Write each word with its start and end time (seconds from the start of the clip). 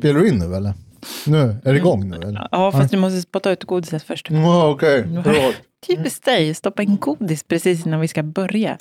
Spelar 0.00 0.20
du 0.20 0.28
in 0.28 0.38
nu 0.38 0.56
eller? 0.56 0.74
Nu, 1.26 1.56
är 1.64 1.72
det 1.72 1.78
igång 1.78 2.10
nu 2.10 2.16
eller? 2.16 2.48
Ja, 2.50 2.72
fast 2.72 2.90
du 2.90 2.96
måste 2.96 3.20
spotta 3.20 3.50
ut 3.50 3.64
godiset 3.64 4.02
först. 4.02 4.30
Ja, 4.30 4.70
okej. 4.70 5.02
Bra. 5.02 5.52
Typiskt 5.86 6.24
dig, 6.24 6.54
stoppa 6.54 6.82
in 6.82 6.96
godis 6.96 7.42
precis 7.42 7.86
innan 7.86 8.00
vi 8.00 8.08
ska 8.08 8.22
börja. 8.22 8.78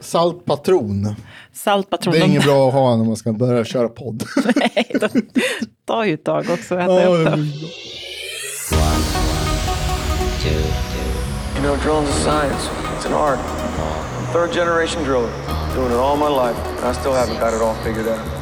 Saltpatron. 0.00 1.14
Saltpatron, 1.52 2.14
Det 2.14 2.20
är 2.20 2.24
inget 2.24 2.44
bra 2.44 2.68
att 2.68 2.74
ha 2.74 2.96
när 2.96 3.04
man 3.04 3.16
ska 3.16 3.32
börja 3.32 3.64
köra 3.64 3.88
podd. 3.88 4.24
Nej, 4.56 4.96
de 5.00 5.08
tar 5.84 6.04
ju 6.04 6.14
ett 6.14 6.24
tag 6.24 6.50
också 6.50 6.74
att 6.74 6.80
äta 6.80 7.06
upp 7.06 7.24
det 7.24 7.30
dem. 7.30 7.52
You 11.56 11.62
know, 11.62 11.76
drilling's 11.76 12.08
a 12.08 12.12
science. 12.12 12.70
It's 12.96 13.06
an 13.06 13.12
art. 13.12 13.38
I'm 13.38 14.32
third 14.32 14.52
generation 14.52 15.04
driller. 15.04 15.30
Doing 15.74 15.92
it 15.92 15.98
all 15.98 16.16
my 16.16 16.28
life. 16.28 16.58
And 16.78 16.86
I 16.86 16.92
still 16.92 17.12
haven't 17.12 17.38
got 17.40 17.54
it 17.54 17.62
all 17.62 17.74
figured 17.84 18.08
out. 18.08 18.39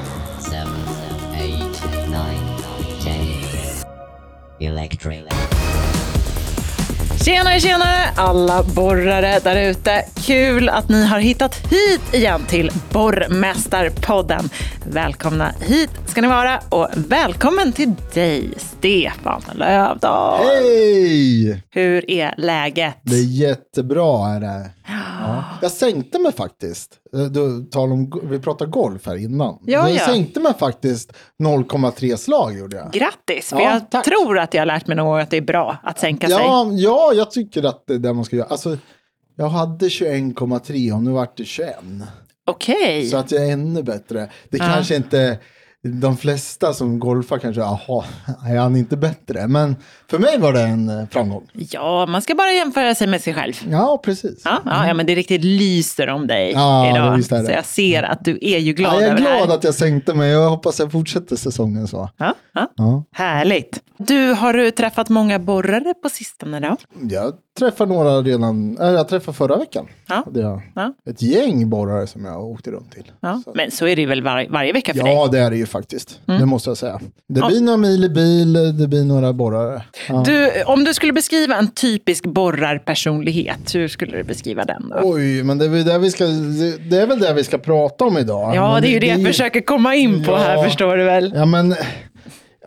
Electric. 4.61 5.58
Tjenare, 7.25 7.61
tjenare 7.61 7.99
alla 8.17 8.63
borrare 8.63 9.39
där 9.45 9.71
ute. 9.71 10.05
Kul 10.27 10.69
att 10.69 10.89
ni 10.89 11.05
har 11.07 11.19
hittat 11.19 11.57
hit 11.57 12.15
igen 12.15 12.41
till 12.49 12.71
Borrmästarpodden. 12.93 14.49
Välkomna 14.91 15.53
hit 15.61 15.91
ska 16.07 16.21
ni 16.21 16.29
vara 16.29 16.61
och 16.69 16.89
välkommen 16.95 17.73
till 17.73 17.95
dig, 18.15 18.51
Stefan 18.57 19.43
Lövdahl. 19.55 20.41
Hej! 20.47 21.63
Hur 21.71 22.11
är 22.11 22.35
läget? 22.39 22.95
Det 23.03 23.17
är 23.17 23.25
jättebra 23.41 24.29
är 24.29 24.41
det. 24.41 24.71
Ja. 25.23 25.45
Jag 25.63 25.71
sänkte 25.71 26.19
mig 26.19 26.33
faktiskt. 26.33 26.91
Eh, 27.15 27.21
Du, 27.21 27.65
tal 27.71 27.93
om, 27.93 28.21
vi 28.25 28.39
pratade 28.39 28.71
golf 28.71 29.07
här 29.07 29.17
innan. 29.17 29.59
Ja, 29.67 29.89
jag 29.89 29.91
ja. 29.91 30.07
sänkte 30.07 30.41
mig 30.41 30.53
faktiskt 30.59 31.13
0,3 31.43 32.17
slag 32.17 32.59
gjorde 32.59 32.77
jag. 32.77 32.93
Grattis, 32.93 33.49
för 33.49 33.57
Ja, 33.61 33.73
jag 33.73 33.91
tack. 33.91 34.05
tror 34.05 34.39
att 34.39 34.55
jag 34.55 34.61
har 34.61 34.67
lärt 34.67 34.87
mig 34.87 34.97
någon 34.97 35.07
gång 35.07 35.19
att 35.21 35.31
det 35.31 35.37
är 35.37 35.41
bra 35.41 35.77
att 35.83 35.99
sänka 35.99 36.27
sig. 36.27 36.37
Ja, 36.71 37.08
ja, 37.13 37.19
jag 37.19 37.31
tycker 37.31 37.63
att 37.63 37.87
det 37.87 37.95
är 37.95 37.99
det 37.99 38.13
man 38.13 38.25
ska 38.25 38.37
göra. 38.37 38.49
Alltså, 38.49 38.79
jag 39.37 39.49
hade 39.49 39.89
21,3 39.89 40.93
och 40.93 41.03
nu 41.03 41.11
vart 41.11 41.37
det 41.37 41.45
21. 41.45 41.77
Okej. 42.47 43.07
Så 43.07 43.17
att 43.17 43.33
jag 43.33 43.47
är 43.47 43.53
ännu 43.53 43.83
bättre. 43.83 44.31
Det 44.49 44.59
kanske 44.59 44.97
inte, 44.97 45.39
de 45.85 46.17
flesta 46.17 46.73
som 46.75 46.99
golfar 46.99 47.39
kanske, 47.39 47.61
jaha, 47.61 48.05
är 48.47 48.59
han 48.59 48.77
inte 48.77 48.97
bättre? 48.97 49.47
Men 49.49 49.77
för 50.11 50.19
mig 50.19 50.39
var 50.39 50.53
det 50.53 50.61
en 50.61 50.89
eh, 50.89 51.09
framgång. 51.11 51.51
Ja, 51.53 52.07
man 52.07 52.23
ska 52.23 52.35
bara 52.35 52.53
jämföra 52.53 52.95
sig 52.95 53.07
med 53.07 53.21
sig 53.21 53.35
själv. 53.35 53.55
Ja, 53.71 54.01
precis. 54.05 54.43
Ja, 54.45 54.63
ja, 54.65 54.87
ja 54.87 54.95
men 54.95 55.07
det 55.07 55.15
riktigt 55.15 55.45
lyser 55.45 56.09
om 56.09 56.27
dig 56.27 56.53
Ja, 56.53 56.91
idag. 56.91 57.25
Så 57.25 57.53
jag 57.53 57.65
ser 57.65 58.03
att 58.03 58.25
du 58.25 58.39
är 58.43 58.59
ju 58.59 58.73
glad 58.73 58.95
Ja, 58.95 59.01
jag 59.03 59.11
är 59.11 59.17
glad 59.17 59.51
att 59.51 59.65
jag 59.65 59.75
sänkte 59.75 60.15
mig 60.15 60.37
och 60.37 60.43
jag 60.43 60.51
hoppas 60.51 60.79
jag 60.79 60.93
fortsätter 60.93 61.37
säsongen 61.37 61.89
så. 61.89 62.11
Ja, 62.17 62.35
ja. 62.53 62.73
Ja. 62.77 63.05
Härligt. 63.13 63.81
Du, 63.97 64.33
har 64.33 64.53
du 64.53 64.71
träffat 64.71 65.09
många 65.09 65.39
borrare 65.39 65.95
på 66.03 66.09
sistone 66.09 66.61
då? 66.61 66.77
Jag 67.11 67.33
träffade 67.59 67.95
några 67.95 68.21
redan, 68.23 68.79
äh, 68.81 68.87
jag 68.91 69.09
träffade 69.09 69.37
förra 69.37 69.57
veckan. 69.57 69.87
Ja. 70.09 70.23
Hade 70.25 70.41
jag 70.41 70.61
Ja. 70.75 70.95
Ett 71.11 71.23
gäng 71.23 71.71
borrare 71.71 72.07
som 72.07 72.25
jag 72.25 72.45
åkte 72.45 72.71
runt 72.71 72.93
till. 72.93 73.13
Ja. 73.21 73.43
Så. 73.45 73.53
Men 73.55 73.71
så 73.71 73.87
är 73.87 73.97
det 73.97 74.07
väl 74.07 74.23
var, 74.23 74.47
varje 74.51 74.73
vecka 74.73 74.95
för 74.95 75.03
dig? 75.03 75.13
Ja, 75.15 75.27
det 75.27 75.39
är 75.39 75.51
det 75.51 75.57
ju 75.57 75.67
faktiskt. 75.67 76.21
Det 76.27 76.47
måste 76.47 76.71
jag 76.71 76.77
säga. 76.77 77.01
Det 77.29 77.41
Ja. 77.41 77.49
blir 77.49 77.61
några 77.61 77.77
mil 77.79 78.05
i 78.05 78.09
bil, 78.09 78.53
det 78.79 78.89
blir 78.89 79.05
några 79.05 79.33
borrare. 79.33 79.83
Ja. 80.09 80.23
Du, 80.27 80.63
om 80.67 80.85
du 80.85 80.95
skulle 80.95 81.13
beskriva 81.13 81.57
en 81.57 81.69
typisk 81.71 82.25
borrarpersonlighet, 82.27 83.75
hur 83.75 83.89
skulle 83.89 84.17
du 84.17 84.25
beskriva 84.25 84.65
den 84.65 84.89
då? 84.89 84.97
Oj, 85.03 85.43
men 85.43 85.59
det 85.59 85.65
är, 85.65 85.69
väl 85.69 85.85
det, 85.85 85.99
vi 85.99 86.11
ska, 86.11 86.25
det, 86.27 86.91
det 86.91 86.97
är 87.03 87.07
väl 87.07 87.19
det 87.21 87.33
vi 87.35 87.45
ska 87.45 87.59
prata 87.59 88.05
om 88.05 88.19
idag. 88.19 88.55
Ja, 88.55 88.73
Men 88.73 88.83
det 88.83 88.89
är 88.89 88.93
ju 88.93 88.99
det 88.99 89.07
jag 89.07 89.27
försöker 89.27 89.61
komma 89.61 89.95
in 89.95 90.25
på 90.25 90.37
här, 90.37 90.57
Ja. 90.57 90.63
förstår 90.65 90.97
du 90.97 91.05
väl? 91.05 91.33
Ja, 91.37 91.45
men 91.45 91.75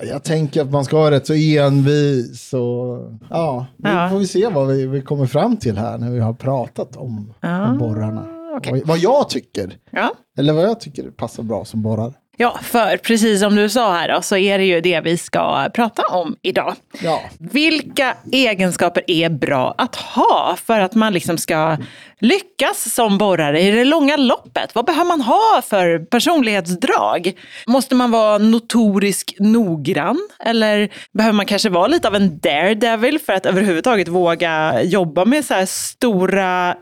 jag 0.03 0.23
tänker 0.23 0.61
att 0.61 0.71
man 0.71 0.85
ska 0.85 0.97
vara 0.97 1.11
rätt 1.11 1.27
så 1.27 1.33
envis 1.33 2.53
och 2.53 3.11
ja, 3.29 3.65
vi 3.77 3.89
Ja. 3.89 4.09
får 4.11 4.17
vi 4.19 4.27
se 4.27 4.47
vad 4.47 4.67
vi, 4.67 4.87
vi 4.87 5.01
kommer 5.01 5.25
fram 5.25 5.57
till 5.57 5.77
här 5.77 5.97
när 5.97 6.09
vi 6.11 6.19
har 6.19 6.33
pratat 6.33 6.95
om, 6.97 7.33
om 7.41 7.77
borrarna. 7.79 8.25
okej. 8.57 8.71
Vad, 8.73 8.87
vad 8.87 8.97
jag 8.97 9.29
tycker, 9.29 9.77
Ja. 9.91 10.11
eller 10.37 10.53
vad 10.53 10.63
jag 10.63 10.79
tycker 10.79 11.11
passar 11.11 11.43
bra 11.43 11.65
som 11.65 11.81
borrar. 11.81 12.13
Ja, 12.37 12.59
för 12.63 12.97
precis 12.97 13.39
som 13.39 13.55
du 13.55 13.69
sa 13.69 13.93
här 13.93 14.07
då, 14.07 14.21
så 14.21 14.37
är 14.37 14.57
det 14.57 14.65
ju 14.65 14.81
det 14.81 15.01
vi 15.01 15.17
ska 15.17 15.69
prata 15.73 16.03
om 16.07 16.35
idag. 16.41 16.75
Ja, 17.01 17.21
Vilka 17.37 18.15
egenskaper 18.31 19.03
är 19.07 19.29
bra 19.29 19.75
att 19.77 19.95
ha 19.95 20.57
för 20.65 20.79
att 20.79 20.95
man 20.95 21.13
liksom 21.13 21.37
ska 21.37 21.77
lyckas 22.19 22.93
som 22.93 23.17
borrare 23.17 23.61
i 23.61 23.71
det 23.71 23.85
långa 23.85 24.17
loppet? 24.17 24.75
Vad 24.75 24.85
behöver 24.85 25.07
man 25.07 25.21
ha 25.21 25.61
för 25.69 25.99
personlighetsdrag? 25.99 27.33
Måste 27.67 27.95
man 27.95 28.11
vara 28.11 28.37
notorisk 28.37 29.35
noggrann? 29.39 30.27
Eller 30.39 30.89
behöver 31.11 31.33
man 31.33 31.45
kanske 31.45 31.69
vara 31.69 31.87
lite 31.87 32.07
av 32.07 32.15
en 32.15 32.39
daredevil 32.39 33.19
för 33.19 33.33
att 33.33 33.45
överhuvudtaget 33.45 34.07
våga 34.07 34.81
jobba 34.83 35.25
med 35.25 35.45
så 35.45 35.53
här 35.53 35.65
stora 35.65 36.75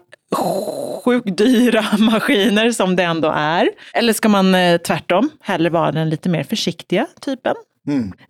sjukt 1.04 1.38
dyra 1.38 1.86
maskiner 2.00 2.72
som 2.72 2.96
det 2.96 3.04
ändå 3.04 3.34
är? 3.36 3.70
Eller 3.94 4.14
ska 4.14 4.30
man 4.30 4.56
eh, 4.56 4.78
tvärtom 4.78 5.30
hellre 5.42 5.70
vara 5.70 5.92
den 5.92 6.10
lite 6.10 6.30
mer 6.30 6.44
försiktiga 6.44 7.08
typen? 7.22 7.56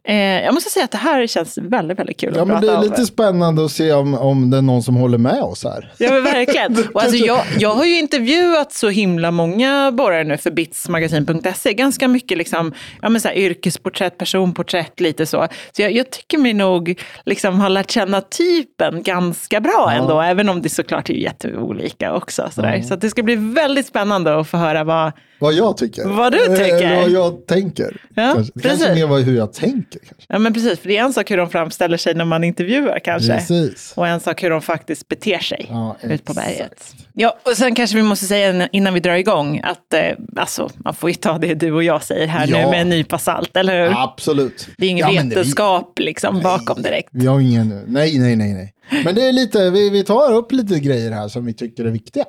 Eh, 0.03 0.16
jag 0.16 0.53
måste 0.53 0.70
säga 0.70 0.86
att 0.86 0.92
det 0.92 0.97
här 0.97 1.28
känns 1.28 1.58
väldigt, 1.58 2.00
väldigt 2.00 2.20
kul 2.20 2.34
ja 2.36 2.42
att 2.42 2.47
men 2.47 2.56
prata 2.56 2.68
det 2.68 2.74
är 2.74 2.78
om. 2.78 2.84
lite 2.84 3.06
spännande 3.06 3.66
att 3.66 3.72
se 3.72 3.94
om, 3.94 4.14
om 4.14 4.50
det 4.50 4.58
är 4.58 4.62
någon 4.62 4.84
som 4.84 4.96
håller 4.96 5.18
med 5.18 5.42
oss 5.42 5.64
här. 5.64 5.92
Ja 5.97 6.12
men 6.12 6.24
verkligen. 6.24 6.78
Och 6.94 7.03
alltså, 7.03 7.18
jag, 7.18 7.42
jag 7.59 7.74
har 7.74 7.86
ju 7.86 8.00
intervjuat 8.00 8.74
så 8.74 8.90
himla 8.90 9.31
många 9.31 9.92
borrare 9.92 10.24
nu 10.24 10.38
för 10.38 10.52
bitsmagasin.se. 10.52 11.74
Ganska 11.74 12.08
mycket 12.08 12.38
liksom, 12.38 12.74
ja, 13.02 13.09
men 13.09 13.22
så 13.22 13.28
här, 13.28 13.36
yrkesporträtt, 13.36 14.18
personporträtt, 14.18 15.00
lite 15.00 15.25
så. 15.25 15.48
Så 15.72 15.81
jag, 15.81 15.92
jag 15.92 16.09
tycker 16.09 16.38
mig 16.38 16.53
nog 16.53 17.02
liksom 17.25 17.59
ha 17.59 17.68
lärt 17.68 17.92
känna 17.92 18.22
typen 18.22 19.03
ganska 19.03 19.59
bra 19.62 19.92
ändå. 19.94 20.22
Även 20.22 20.50
om 20.50 20.62
det 20.62 20.69
såklart 20.69 21.09
är 21.09 21.14
jätteolika 21.14 22.14
också. 22.14 22.50
Så 22.88 22.94
att 22.94 23.02
det 23.02 23.09
ska 23.09 23.24
bli 23.24 23.36
väldigt 23.36 23.88
spännande 23.88 24.40
att 24.40 24.48
få 24.48 24.58
höra 24.58 24.84
vad... 24.84 25.12
Vad 25.39 25.53
jag 25.53 25.77
tycker. 25.77 26.05
Vad 26.07 26.31
du 26.31 26.39
tycker. 26.39 26.75
Eller 26.75 27.01
vad 27.01 27.09
jag 27.09 27.45
tänker. 27.45 28.01
Ja, 28.16 28.33
kanske 28.33 28.53
precis. 28.53 28.69
kanske 28.79 28.95
mer 28.95 29.07
vad, 29.07 29.22
hur 29.22 29.38
jag 29.38 29.53
tänker. 29.53 30.00
Kanske. 30.00 30.25
Ja 30.27 30.39
men 30.39 30.53
precis, 30.53 30.79
för 30.79 30.88
det 30.89 30.97
är 30.97 31.03
en 31.03 31.13
sak 31.13 31.31
hur 31.31 31.38
de 31.38 31.50
framställer 31.50 31.97
sig 31.97 32.13
när 32.16 32.25
man 32.25 32.44
intervjuar 32.44 33.00
kanske. 33.03 33.33
Precis. 33.33 33.94
Och 33.95 34.07
en 34.07 34.19
sak 34.19 34.44
hur 34.44 34.50
de 34.50 34.61
faktiskt 34.61 35.07
beter 35.07 35.39
sig 35.39 35.66
Ja, 35.69 35.97
ut 36.03 36.25
på 36.25 36.33
berget. 36.33 36.94
Ja, 37.13 37.38
och 37.45 37.57
sen 37.57 37.75
kanske 37.75 37.95
vi 37.95 38.03
måste 38.03 38.25
säga 38.25 38.67
innan 38.72 38.94
vi 38.94 39.00
drar 39.00 39.16
igång 39.16 39.61
att 39.63 39.94
eh, 39.94 40.01
alltså, 40.35 40.69
man 40.75 40.94
får 40.94 41.09
ju 41.09 41.13
ta 41.16 41.38
det 41.38 41.53
du 41.53 41.71
och 41.71 41.83
jag 41.83 42.03
säger 42.03 42.27
här 42.27 42.47
nu 42.47 42.53
Ja. 42.57 42.69
med 42.71 42.81
en 42.81 42.89
nypa 42.89 43.17
salt, 43.17 43.57
eller 43.57 43.88
hur? 43.88 44.03
Absolut. 44.03 44.67
Det 44.77 44.85
är 44.85 44.89
ingen 44.89 45.13
Ja, 45.13 45.21
vetenskap 45.23 46.00
liksom 46.00 46.41
bakom 46.41 46.81
direkt. 46.81 47.09
Vi 47.11 47.25
har 47.25 47.39
ingen, 47.39 47.83
nej, 47.88 48.19
nej, 48.19 48.35
nej, 48.35 48.53
nej. 48.53 48.73
Men 49.06 49.16
det 49.16 49.27
är 49.27 49.33
lite, 49.33 49.69
vi, 49.69 49.89
vi 49.89 50.03
tar 50.03 50.33
upp 50.33 50.51
lite 50.51 50.79
grejer 50.79 51.11
här 51.11 51.27
som 51.27 51.45
vi 51.45 51.53
tycker 51.53 51.85
är 51.85 51.89
viktiga. 51.89 52.25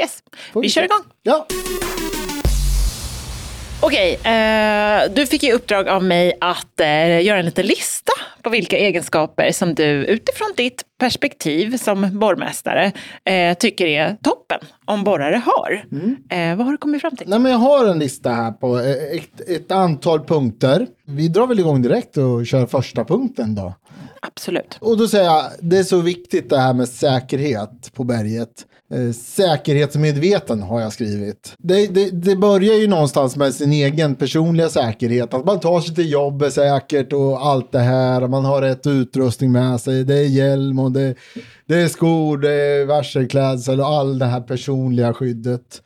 Yes, 0.00 0.18
Får 0.52 0.62
vi 0.62 0.68
kör 0.68 0.82
igång. 0.82 1.02
Ja, 1.22 1.46
Okej, 3.82 4.14
eh, 4.14 5.12
du 5.14 5.26
fick 5.26 5.44
i 5.44 5.52
uppdrag 5.52 5.88
av 5.88 6.04
mig 6.04 6.32
att 6.40 6.80
eh, 6.80 7.22
göra 7.24 7.38
en 7.38 7.44
liten 7.44 7.66
lista 7.66 8.12
på 8.42 8.50
vilka 8.50 8.78
egenskaper 8.78 9.52
som 9.52 9.74
du 9.74 9.84
utifrån 9.84 10.48
ditt 10.56 10.82
perspektiv 10.98 11.76
som 11.76 12.18
borrmästare 12.18 12.92
eh, 13.24 13.54
tycker 13.58 13.86
är 13.86 14.16
toppen 14.22 14.58
om 14.84 15.04
borrare 15.04 15.42
har. 15.44 15.84
Eh, 16.30 16.56
vad 16.56 16.66
har 16.66 16.72
du 16.72 16.78
kommit 16.78 17.00
fram 17.00 17.16
till? 17.16 17.28
nej 17.28 17.38
men 17.38 17.52
jag 17.52 17.58
har 17.58 17.86
en 17.86 17.98
lista 17.98 18.30
här 18.30 18.52
på 18.52 18.78
eh, 18.78 18.90
ett, 18.90 19.48
ett 19.48 19.72
antal 19.72 20.24
punkter. 20.24 20.86
Vi 21.06 21.28
drar 21.28 21.46
väl 21.46 21.58
igång 21.58 21.82
direkt 21.82 22.16
och 22.16 22.46
kör 22.46 22.66
första 22.66 23.04
punkten 23.04 23.54
då. 23.54 23.74
Absolut. 24.22 24.78
Och 24.80 24.96
då 24.96 25.08
säger 25.08 25.24
jag, 25.24 25.44
det 25.60 25.78
är 25.78 25.82
så 25.82 26.00
viktigt 26.00 26.50
det 26.50 26.58
här 26.58 26.74
med 26.74 26.88
säkerhet 26.88 27.92
på 27.94 28.04
berget. 28.04 28.66
Eh, 28.94 29.12
säkerhetsmedveten 29.12 30.62
har 30.62 30.80
jag 30.80 30.92
skrivit. 30.92 31.54
Det, 31.58 31.86
det, 31.86 32.10
det 32.10 32.36
börjar 32.36 32.74
ju 32.74 32.86
någonstans 32.86 33.36
med 33.36 33.54
sin 33.54 33.72
egen 33.72 34.14
personliga 34.14 34.68
säkerhet. 34.68 35.34
Att 35.34 35.44
man 35.44 35.60
tar 35.60 35.80
sig 35.80 35.94
till 35.94 36.10
jobbet 36.10 36.52
säkert 36.52 37.12
och 37.12 37.46
allt 37.46 37.72
det 37.72 37.78
här. 37.78 38.26
Man 38.26 38.44
har 38.44 38.62
rätt 38.62 38.86
utrustning 38.86 39.52
med 39.52 39.80
sig. 39.80 40.04
Det 40.04 40.14
är 40.14 40.26
hjälm 40.26 40.78
och 40.78 40.92
det, 40.92 41.14
det 41.66 41.74
är 41.74 41.88
skor, 41.88 42.38
det 42.38 42.52
är 42.52 42.84
varselklädsel 42.84 43.80
och 43.80 43.86
all 43.86 44.18
det 44.18 44.26
här 44.26 44.40
personliga 44.40 45.14
skyddet. 45.14 45.82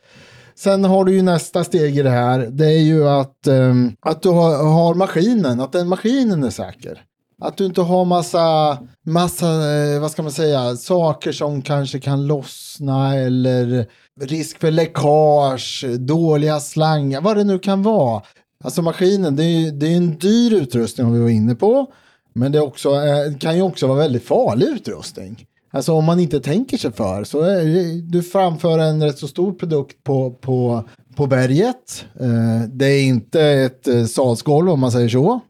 Sen 0.55 0.83
har 0.83 1.05
du 1.05 1.15
ju 1.15 1.21
nästa 1.21 1.63
steg 1.63 1.97
i 1.97 2.01
det 2.01 2.09
här. 2.09 2.39
Det 2.51 2.65
är 2.65 2.83
ju 2.83 3.07
att, 3.07 3.47
ehm, 3.47 3.91
att 3.99 4.21
du 4.21 4.29
har, 4.29 4.63
har 4.63 4.93
maskinen, 4.93 5.59
att 5.59 5.71
den 5.71 5.87
maskinen 5.87 6.43
är 6.43 6.49
säker. 6.49 7.01
Att 7.41 7.57
du 7.57 7.65
inte 7.65 7.81
har 7.81 8.05
massa, 8.05 8.77
massa, 9.05 9.47
eh, 9.47 10.01
vad 10.01 10.11
ska 10.11 10.23
man 10.23 10.31
säga, 10.31 10.75
saker 10.75 11.31
som 11.31 11.61
kanske 11.61 11.99
kan 11.99 12.27
lossna 12.27 13.15
eller 13.15 13.85
risk 14.21 14.59
för 14.59 14.71
läckage, 14.71 15.85
dåliga 15.99 16.59
slangar, 16.59 17.21
vad 17.21 17.37
det 17.37 17.43
nu 17.43 17.59
kan 17.59 17.83
vara. 17.83 18.21
Alltså 18.63 18.81
maskinen, 18.81 19.35
det 19.35 19.43
är 19.43 19.59
ju 19.59 19.71
det 19.71 19.87
är 19.87 19.97
en 19.97 20.17
dyr 20.17 20.53
utrustning 20.53 21.07
om 21.07 21.13
vi 21.13 21.19
var 21.19 21.29
inne 21.29 21.55
på. 21.55 21.91
Men 22.33 22.51
det 22.51 22.61
också, 22.61 22.89
eh, 22.89 23.37
kan 23.39 23.55
ju 23.55 23.61
också 23.61 23.87
vara 23.87 23.97
väldigt 23.97 24.23
farlig 24.23 24.65
utrustning. 24.65 25.45
Alltså 25.71 25.93
om 25.93 26.05
man 26.05 26.19
inte 26.19 26.39
tänker 26.39 26.77
sig 26.77 26.91
för 26.91 27.23
så 27.23 27.41
är 27.41 27.65
det, 27.65 28.01
du 28.01 28.23
framför 28.23 28.79
en 28.79 29.03
rätt 29.03 29.17
så 29.17 29.27
stor 29.27 29.53
produkt 29.53 30.03
på, 30.03 30.31
på, 30.31 30.83
på 31.15 31.27
berget. 31.27 32.05
Eh, 32.19 32.69
det 32.69 32.85
är 32.85 33.03
inte 33.03 33.41
ett 33.41 34.11
salsgolv 34.11 34.69
om 34.69 34.79
man 34.79 34.91
säger 34.91 35.09
så. 35.09 35.41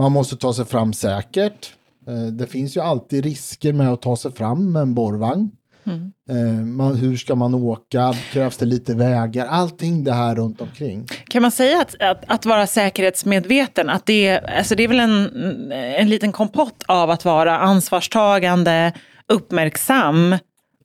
Man 0.00 0.12
måste 0.12 0.36
ta 0.36 0.52
sig 0.52 0.64
fram 0.64 0.92
säkert. 0.92 1.72
Eh, 2.08 2.14
det 2.32 2.46
finns 2.46 2.76
ju 2.76 2.80
alltid 2.80 3.24
risker 3.24 3.72
med 3.72 3.88
att 3.92 4.02
ta 4.02 4.16
sig 4.16 4.32
fram 4.32 4.72
med 4.72 4.82
en 4.82 4.94
borrvagn. 4.94 5.50
Eh, 6.30 6.36
man, 6.64 6.94
hur 6.96 7.16
ska 7.16 7.34
man 7.34 7.54
åka? 7.54 8.14
Krävs 8.32 8.56
det 8.56 8.66
lite 8.66 8.94
vägar? 8.94 9.46
Allting 9.46 10.04
det 10.04 10.12
här 10.12 10.34
runt 10.34 10.60
omkring. 10.60 11.06
Kan 11.28 11.42
man 11.42 11.50
säga 11.50 11.80
att, 11.80 11.96
att, 12.02 12.24
att 12.26 12.46
vara 12.46 12.66
säkerhetsmedveten, 12.66 13.90
att 13.90 14.06
det, 14.06 14.26
är- 14.26 14.56
alltså 14.58 14.74
det 14.74 14.84
är 14.84 14.88
väl 14.88 15.00
en, 15.00 15.72
en 15.72 16.08
liten 16.08 16.32
kompott 16.32 16.84
av 16.88 17.10
att 17.10 17.24
vara 17.24 17.58
ansvarstagande, 17.58 18.92
uppmärksam 19.28 20.36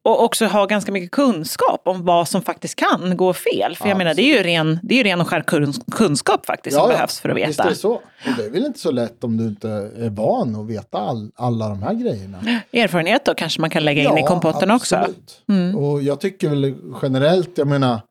och 0.06 0.24
också 0.24 0.46
ha 0.46 0.66
ganska 0.66 0.92
mycket 0.92 1.12
kunskap 1.12 1.82
om 1.86 2.06
vad 2.06 2.28
som 2.28 2.42
faktiskt 2.42 2.76
kan 2.76 3.18
gå 3.18 3.34
fel. 3.34 3.76
För 3.76 3.90
jag 3.90 3.98
menar, 3.98 4.14
det 4.14 4.22
är 4.22 4.38
ju 4.38 4.44
ren, 4.44 4.80
det 4.84 4.94
är 4.96 4.98
ju 4.98 5.04
ren 5.04 5.22
och 5.22 5.28
skär 5.28 5.42
kun- 5.42 5.92
kunskap 5.92 6.46
faktiskt 6.46 6.78
som 6.78 6.90
behövs 6.90 7.20
för 7.20 7.30
att 7.30 7.38
Visst 7.38 7.50
veta. 7.50 7.64
är 7.64 7.70
det 7.70 7.76
så. 7.76 7.94
Och 7.94 8.02
det 8.38 8.46
är 8.46 8.50
väl 8.50 8.66
inte 8.66 8.80
så 8.80 8.92
lätt 8.92 9.24
om 9.24 9.38
du 9.38 9.44
inte 9.44 9.70
är 9.98 10.10
van 10.10 10.56
att 10.56 10.68
veta 10.68 10.98
all, 10.98 11.32
alla 11.36 11.70
de 11.70 11.84
här 11.84 11.94
grejerna. 11.94 12.38
Erfarenhet 12.74 13.26
då 13.26 13.34
kanske 13.34 13.62
man 13.62 13.70
kan 13.70 13.84
lägga 13.86 14.04
in 14.12 14.18
i 14.18 14.24
kompotten 14.24 14.72
också. 14.72 14.96
Mm. 14.96 15.10
absolut. 15.10 15.76
Och 15.76 16.02
jag 16.02 16.20
tycker 16.20 16.50
väl 16.50 16.76
generellt, 17.02 17.58
jag 17.58 17.68
menar, 17.68 18.02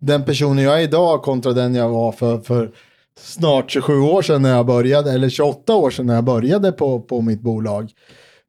den 0.00 0.24
personen 0.24 0.64
jag 0.64 0.74
är 0.78 0.82
idag 0.82 1.22
kontra 1.22 1.52
den 1.52 1.74
jag 1.74 1.88
var 1.88 2.12
för, 2.12 2.38
för 2.38 2.70
snart 3.20 3.70
27 3.70 4.00
år 4.00 4.22
sedan 4.22 4.42
när 4.42 4.50
jag 4.50 4.66
började, 4.66 5.12
eller 5.12 5.28
28 5.28 5.74
år 5.74 5.90
sedan 5.90 6.06
när 6.06 6.14
jag 6.14 6.24
började 6.24 6.72
på, 6.72 7.00
på 7.00 7.20
mitt 7.20 7.40
bolag. 7.40 7.90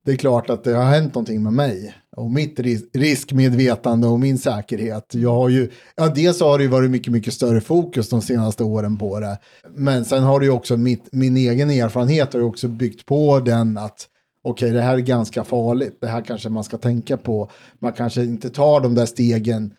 Det 0.06 0.12
är 0.12 0.16
klart 0.16 0.50
att 0.50 0.64
det 0.64 0.74
har 0.74 0.84
hänt 0.84 1.16
någonting 1.16 1.44
med 1.44 1.54
mig 1.54 1.96
och 2.18 2.32
mitt 2.32 2.60
ris- 2.60 2.90
riskmedvetande 2.94 4.08
och 4.08 4.20
min 4.20 4.38
säkerhet. 4.38 5.14
Jag 5.14 5.34
har 5.34 5.50
ju, 5.50 5.70
ja, 5.96 6.08
dels 6.16 6.40
har 6.42 6.58
det 6.58 6.64
ju 6.64 6.70
varit 6.70 6.92
mycket, 6.92 7.14
mycket 7.14 7.34
större 7.34 7.62
fokus 7.62 8.10
de 8.10 8.22
senaste 8.22 8.64
åren 8.64 8.98
på 8.98 9.20
det. 9.20 9.40
Men 9.76 10.06
sen 10.06 10.24
har 10.24 10.40
det 10.40 10.46
ju 10.46 10.52
också 10.52 10.78
mitt, 10.78 11.10
min 11.12 11.38
egen 11.38 11.70
erfarenhet 11.70 12.34
har 12.34 12.40
ju 12.40 12.46
också 12.46 12.68
byggt 12.68 13.06
på 13.06 13.40
den 13.40 13.78
att 13.78 14.08
okej, 14.44 14.72
det 14.72 14.82
här 14.82 14.94
är 14.94 15.02
ganska 15.02 15.44
farligt. 15.44 15.98
Det 16.02 16.08
här 16.08 16.22
kanske 16.22 16.50
man 16.50 16.64
ska 16.64 16.78
tänka 16.78 17.18
på. 17.18 17.50
Man 17.80 17.94
kanske 17.94 18.24
inte 18.24 18.50
tar 18.50 18.82
de 18.82 18.96
där 18.96 19.06
stegen 19.06 19.74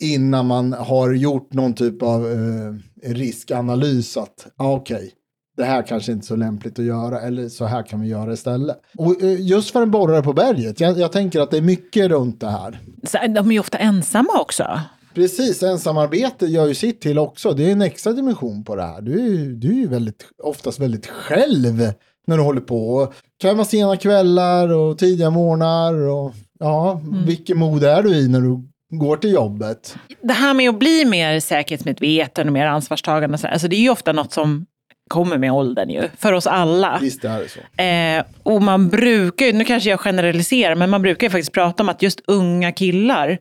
innan 0.00 0.46
man 0.46 0.72
har 0.72 1.12
gjort 1.12 1.52
någon 1.52 1.74
typ 1.74 2.02
av 2.02 2.26
eh, 2.32 2.74
riskanalys 3.10 4.16
att 4.16 4.46
ah, 4.56 4.72
okej, 4.72 5.12
det 5.58 5.64
här 5.64 5.82
kanske 5.82 6.12
inte 6.12 6.24
är 6.24 6.26
så 6.26 6.36
lämpligt 6.36 6.78
att 6.78 6.84
göra 6.84 7.20
eller 7.20 7.48
så 7.48 7.64
här 7.64 7.82
kan 7.82 8.00
vi 8.00 8.08
göra 8.08 8.32
istället. 8.32 8.76
Och 8.98 9.22
eh, 9.22 9.40
just 9.40 9.70
för 9.70 9.82
en 9.82 9.90
borrare 9.90 10.22
på 10.22 10.32
berget, 10.32 10.80
jag, 10.80 10.98
jag 10.98 11.12
tänker 11.12 11.40
att 11.40 11.50
det 11.50 11.56
är 11.56 11.62
mycket 11.62 12.08
runt 12.08 12.40
det 12.40 12.50
här. 12.50 12.80
Så, 13.02 13.18
de 13.28 13.48
är 13.48 13.52
ju 13.52 13.60
ofta 13.60 13.78
ensamma 13.78 14.40
också. 14.40 14.80
Precis, 15.14 15.62
ensamarbete 15.62 16.46
gör 16.46 16.66
ju 16.66 16.74
sitt 16.74 17.00
till 17.00 17.18
också. 17.18 17.52
Det 17.52 17.64
är 17.64 17.72
en 17.72 17.82
extra 17.82 18.12
dimension 18.12 18.64
på 18.64 18.76
det 18.76 18.82
här. 18.82 19.00
Du 19.00 19.54
du 19.54 19.68
är 19.68 19.74
ju 19.74 19.88
väldigt, 19.88 20.24
oftast 20.42 20.78
väldigt 20.78 21.06
själv 21.06 21.92
när 22.26 22.36
du 22.36 22.42
håller 22.42 22.60
på. 22.60 23.12
Kan 23.40 23.56
vara 23.56 23.66
sena 23.66 23.96
kvällar 23.96 24.72
och 24.72 24.98
tidiga 24.98 25.30
morgnar. 25.30 25.94
Och, 25.94 26.34
ja, 26.58 27.00
vilken 27.26 27.58
mod 27.58 27.84
är 27.84 28.02
du 28.02 28.16
i 28.16 28.28
när 28.28 28.40
du 28.40 28.68
går 28.90 29.16
till 29.16 29.32
jobbet? 29.32 29.96
Det 30.22 30.32
här 30.32 30.54
med 30.54 30.68
att 30.68 30.78
bli 30.78 31.04
mer 31.04 31.40
säkerhetsmedveten 31.40 32.46
och 32.46 32.52
mer 32.52 32.66
ansvarstagande, 32.66 33.38
alltså 33.42 33.68
det 33.68 33.76
är 33.76 33.80
ju 33.80 33.90
ofta 33.90 34.12
något 34.12 34.32
som 34.32 34.66
kommer 35.08 35.38
med 35.38 35.52
åldern 35.52 35.90
ju, 35.90 36.08
för 36.18 36.32
oss 36.32 36.46
alla. 36.46 36.98
Visst 37.02 37.24
är 37.24 37.38
det 37.38 37.48
så. 37.48 37.82
Eh, 37.82 38.24
och 38.42 38.62
man 38.62 38.88
brukar 38.88 39.46
ju, 39.46 39.52
nu 39.52 39.64
kanske 39.64 39.90
jag 39.90 40.00
generaliserar, 40.00 40.74
men 40.74 40.90
man 40.90 41.02
brukar 41.02 41.26
ju 41.26 41.30
faktiskt 41.30 41.52
prata 41.52 41.82
om 41.82 41.88
att 41.88 42.02
just 42.02 42.20
unga 42.26 42.72
killar 42.72 43.38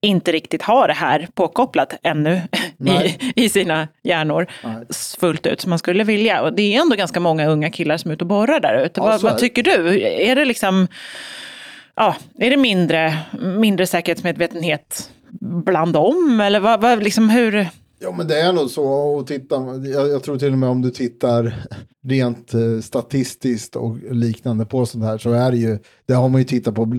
inte 0.00 0.32
riktigt 0.32 0.62
har 0.62 0.88
det 0.88 0.94
här 0.94 1.28
påkopplat 1.34 1.94
ännu 2.02 2.40
i, 2.86 3.42
i 3.44 3.48
sina 3.48 3.88
hjärnor 4.02 4.46
Nej. 4.64 4.84
fullt 5.20 5.46
ut 5.46 5.60
som 5.60 5.70
man 5.70 5.78
skulle 5.78 6.04
vilja. 6.04 6.42
Och 6.42 6.52
det 6.52 6.74
är 6.74 6.80
ändå 6.80 6.96
ganska 6.96 7.20
många 7.20 7.46
unga 7.46 7.70
killar 7.70 7.96
som 7.96 8.10
är 8.10 8.14
ute 8.14 8.24
och 8.24 8.28
borrar 8.28 8.60
där 8.60 8.84
ute. 8.84 9.00
Ja, 9.00 9.04
vad, 9.04 9.20
vad 9.20 9.38
tycker 9.38 9.62
du? 9.62 10.02
Är 10.02 10.36
det 10.36 10.44
liksom, 10.44 10.88
ja, 11.94 12.16
är 12.38 12.50
det 12.50 12.56
mindre, 12.56 13.18
mindre 13.40 13.86
säkerhetsmedvetenhet 13.86 15.10
bland 15.40 15.92
dem? 15.92 16.40
Eller 16.40 16.60
vad, 16.60 16.80
vad, 16.80 17.02
liksom 17.02 17.30
hur? 17.30 17.66
Ja 18.00 18.12
men 18.12 18.28
det 18.28 18.40
är 18.40 18.52
nog 18.52 18.70
så. 18.70 18.84
Och 18.84 19.26
titta, 19.26 19.56
jag, 19.84 20.08
jag 20.08 20.22
tror 20.22 20.38
till 20.38 20.52
och 20.52 20.58
med 20.58 20.68
om 20.68 20.82
du 20.82 20.90
tittar 20.90 21.54
rent 22.08 22.54
eh, 22.54 22.80
statistiskt 22.82 23.76
och 23.76 23.96
liknande 24.10 24.66
på 24.66 24.86
sånt 24.86 25.04
här 25.04 25.18
så 25.18 25.32
är 25.32 25.50
det 25.50 25.56
ju, 25.56 25.78
det 26.06 26.14
har 26.14 26.28
man 26.28 26.40
ju 26.40 26.44
tittat 26.44 26.74
på 26.74 26.98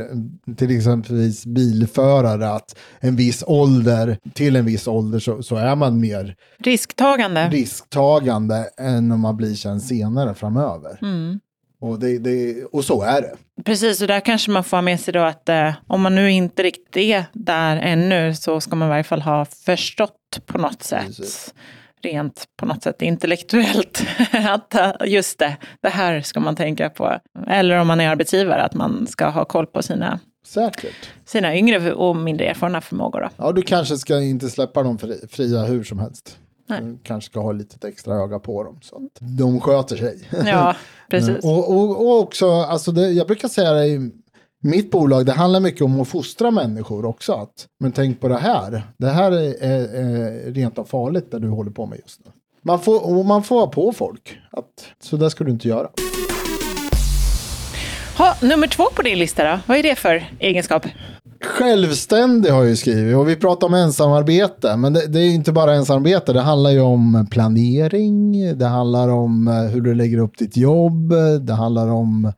till 0.57 0.77
exempelvis 0.77 1.45
bilförare 1.45 2.49
att 2.49 2.75
en 2.99 3.15
viss 3.15 3.43
ålder, 3.47 4.17
till 4.33 4.55
en 4.55 4.65
viss 4.65 4.87
ålder 4.87 5.19
så, 5.19 5.43
så 5.43 5.55
är 5.55 5.75
man 5.75 5.99
mer 5.99 6.35
Risktagande? 6.57 7.49
risktagande 7.49 8.69
än 8.77 9.11
om 9.11 9.19
man 9.19 9.37
blir 9.37 9.53
sen 9.53 9.81
senare 9.81 10.33
framöver. 10.33 10.99
Mm. 11.01 11.39
Och, 11.81 11.99
det, 11.99 12.17
det, 12.17 12.63
och 12.63 12.85
så 12.85 13.01
är 13.01 13.21
det. 13.21 13.35
Precis, 13.65 14.01
och 14.01 14.07
där 14.07 14.19
kanske 14.19 14.51
man 14.51 14.63
får 14.63 14.77
ha 14.77 14.81
med 14.81 14.99
sig 14.99 15.13
då 15.13 15.19
att 15.19 15.49
eh, 15.49 15.73
om 15.87 16.01
man 16.01 16.15
nu 16.15 16.31
inte 16.31 16.63
riktigt 16.63 16.97
är 16.97 17.25
där 17.33 17.77
ännu 17.77 18.35
så 18.35 18.61
ska 18.61 18.75
man 18.75 18.87
i 18.87 18.89
varje 18.89 19.03
fall 19.03 19.21
ha 19.21 19.45
förstått 19.45 20.15
på 20.45 20.57
något 20.57 20.83
sätt. 20.83 21.05
Precis. 21.05 21.53
Rent 22.01 22.45
på 22.57 22.65
något 22.65 22.83
sätt 22.83 23.01
intellektuellt. 23.01 24.03
att 24.49 24.75
eh, 24.75 24.91
just 25.05 25.39
det, 25.39 25.57
det 25.81 25.89
här 25.89 26.21
ska 26.21 26.39
man 26.39 26.55
tänka 26.55 26.89
på. 26.89 27.17
Eller 27.47 27.77
om 27.77 27.87
man 27.87 28.01
är 28.01 28.09
arbetsgivare, 28.09 28.63
att 28.63 28.73
man 28.73 29.07
ska 29.07 29.29
ha 29.29 29.45
koll 29.45 29.67
på 29.67 29.83
sina, 29.83 30.19
Säkert. 30.45 31.09
sina 31.25 31.55
yngre 31.55 31.93
och 31.93 32.15
mindre 32.15 32.45
erfarna 32.45 32.81
förmågor. 32.81 33.21
Då. 33.21 33.29
Ja, 33.37 33.51
du 33.51 33.61
kanske 33.61 33.97
ska 33.97 34.21
inte 34.21 34.49
släppa 34.49 34.83
dem 34.83 34.97
fri, 34.97 35.27
fria 35.31 35.63
hur 35.63 35.83
som 35.83 35.99
helst. 35.99 36.37
Nej. 36.69 36.81
Du 36.81 36.97
kanske 37.03 37.31
ska 37.31 37.39
ha 37.39 37.51
lite 37.51 37.87
extra 37.87 38.15
öga 38.15 38.39
på 38.39 38.63
dem 38.63 38.79
så 38.81 38.95
att 38.95 39.37
de 39.37 39.59
sköter 39.59 39.95
sig. 39.95 40.29
Ja, 40.45 40.75
precis. 41.09 41.43
Och, 41.43 41.69
och, 41.71 42.07
och 42.07 42.19
också, 42.19 42.51
alltså 42.51 42.91
det, 42.91 43.09
jag 43.09 43.27
brukar 43.27 43.47
säga 43.47 43.73
det 43.73 43.87
mitt 44.61 44.91
bolag, 44.91 45.25
det 45.25 45.31
handlar 45.31 45.59
mycket 45.59 45.81
om 45.81 46.01
att 46.01 46.07
fostra 46.07 46.51
människor 46.51 47.05
också. 47.05 47.33
Att, 47.33 47.67
men 47.79 47.91
tänk 47.91 48.21
på 48.21 48.27
det 48.27 48.37
här, 48.37 48.83
det 48.97 49.09
här 49.09 49.31
är, 49.31 49.63
är, 49.63 49.79
är 49.95 50.51
rent 50.51 50.79
av 50.79 50.85
farligt 50.85 51.31
det 51.31 51.39
du 51.39 51.47
håller 51.49 51.71
på 51.71 51.85
med 51.85 51.99
just 52.01 52.19
nu. 52.25 52.31
Man 52.61 52.79
får, 52.79 53.17
och 53.17 53.25
man 53.25 53.43
får 53.43 53.59
ha 53.59 53.67
på 53.67 53.91
folk, 53.91 54.37
att 54.51 54.65
så 55.03 55.17
där 55.17 55.29
ska 55.29 55.43
du 55.43 55.51
inte 55.51 55.67
göra. 55.67 55.89
Ha, 58.17 58.35
nummer 58.41 58.67
två 58.67 58.83
på 58.95 59.01
din 59.01 59.19
lista 59.19 59.51
då, 59.51 59.59
vad 59.67 59.77
är 59.77 59.83
det 59.83 59.95
för 59.95 60.29
egenskap? 60.39 60.85
Självständig 61.41 62.49
har 62.49 62.59
jag 62.59 62.69
ju 62.69 62.75
skrivit 62.75 63.17
och 63.17 63.29
vi 63.29 63.35
pratar 63.35 63.67
om 63.67 63.73
ensamarbete. 63.73 64.77
Men 64.77 64.93
det, 64.93 65.07
det 65.07 65.19
är 65.19 65.23
ju 65.23 65.33
inte 65.33 65.51
bara 65.51 65.75
ensamarbete, 65.75 66.33
det 66.33 66.41
handlar 66.41 66.69
ju 66.69 66.79
om 66.79 67.27
planering, 67.31 68.57
det 68.57 68.65
handlar 68.65 69.09
om 69.09 69.47
eh, 69.47 69.53
hur 69.53 69.81
du 69.81 69.93
lägger 69.95 70.17
upp 70.17 70.37
ditt 70.37 70.57
jobb, 70.57 71.13
det 71.41 71.53
handlar 71.53 71.87
om 71.87 72.33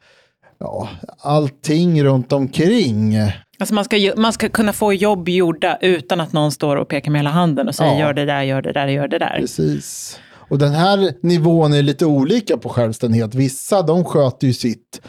ja, 0.62 0.90
allting 1.20 2.04
runt 2.04 2.34
omkring. 2.34 3.18
Alltså 3.60 3.74
man 3.74 3.86
ska, 3.86 4.14
man 4.18 4.34
ska 4.34 4.50
kunna 4.50 4.74
få 4.74 4.94
jobb 4.94 5.30
gjorda 5.30 5.78
utan 5.82 6.22
att 6.22 6.34
någon 6.34 6.52
står 6.52 6.76
och 6.76 6.88
pekar 6.88 7.12
med 7.12 7.20
hela 7.20 7.30
handen 7.30 7.68
och 7.68 7.76
säger 7.76 7.92
Ja. 7.94 8.00
gör 8.00 8.14
det 8.14 8.26
där, 8.26 8.42
gör 8.42 8.62
det 8.62 8.72
där, 8.72 8.88
gör 8.88 9.08
det 9.08 9.20
där. 9.20 9.38
Precis. 9.40 10.20
Och 10.34 10.58
den 10.58 10.72
här 10.72 11.14
nivån 11.22 11.74
är 11.74 11.82
lite 11.82 12.06
olika 12.06 12.58
på 12.58 12.70
självständighet. 12.70 13.36
Vissa 13.36 13.82
de 13.82 14.04
sköter 14.06 14.48
ju 14.48 14.54
sitt 14.54 15.02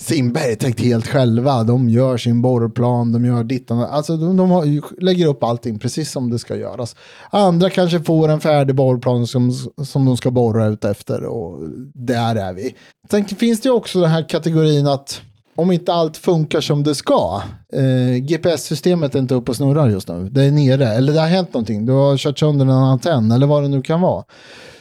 Simberg 0.00 0.56
täckt 0.56 0.80
helt 0.80 1.06
själva. 1.06 1.64
De 1.64 1.88
gör 1.88 2.16
sin 2.16 2.42
borrplan, 2.42 3.12
de 3.12 3.24
gör 3.24 3.44
dittan. 3.44 3.80
Alltså 3.80 4.16
de, 4.16 4.36
de 4.36 4.50
har, 4.50 5.02
lägger 5.02 5.26
upp 5.26 5.44
allting 5.44 5.78
precis 5.78 6.10
som 6.10 6.30
det 6.30 6.38
ska 6.38 6.56
göras. 6.56 6.96
Andra 7.30 7.70
kanske 7.70 8.00
får 8.00 8.28
en 8.28 8.40
färdig 8.40 8.76
borrplan 8.76 9.26
som, 9.26 9.52
som 9.84 10.04
de 10.04 10.16
ska 10.16 10.30
borra 10.30 10.66
ut 10.66 10.84
efter 10.84 11.24
och 11.24 11.68
där 11.94 12.36
är 12.36 12.52
vi. 12.52 12.74
Sen 13.10 13.24
finns 13.24 13.60
det 13.60 13.68
ju 13.68 13.72
också 13.74 14.00
den 14.00 14.10
här 14.10 14.28
kategorin 14.28 14.86
att 14.86 15.20
om 15.56 15.72
inte 15.72 15.92
allt 15.92 16.16
funkar 16.16 16.60
som 16.60 16.82
det 16.82 16.94
ska. 16.94 17.42
Eh, 17.72 18.16
GPS-systemet 18.16 19.14
är 19.14 19.18
inte 19.18 19.34
uppe 19.34 19.50
och 19.50 19.56
snurrar 19.56 19.88
just 19.88 20.08
nu. 20.08 20.28
Det 20.30 20.42
är 20.42 20.50
nere, 20.50 20.88
eller 20.88 21.12
det 21.12 21.20
har 21.20 21.28
hänt 21.28 21.54
någonting. 21.54 21.86
Du 21.86 21.92
har 21.92 22.16
kört 22.16 22.38
sönder 22.38 22.64
en 22.64 22.72
antenn 22.72 23.32
eller 23.32 23.46
vad 23.46 23.62
det 23.62 23.68
nu 23.68 23.82
kan 23.82 24.00
vara. 24.00 24.24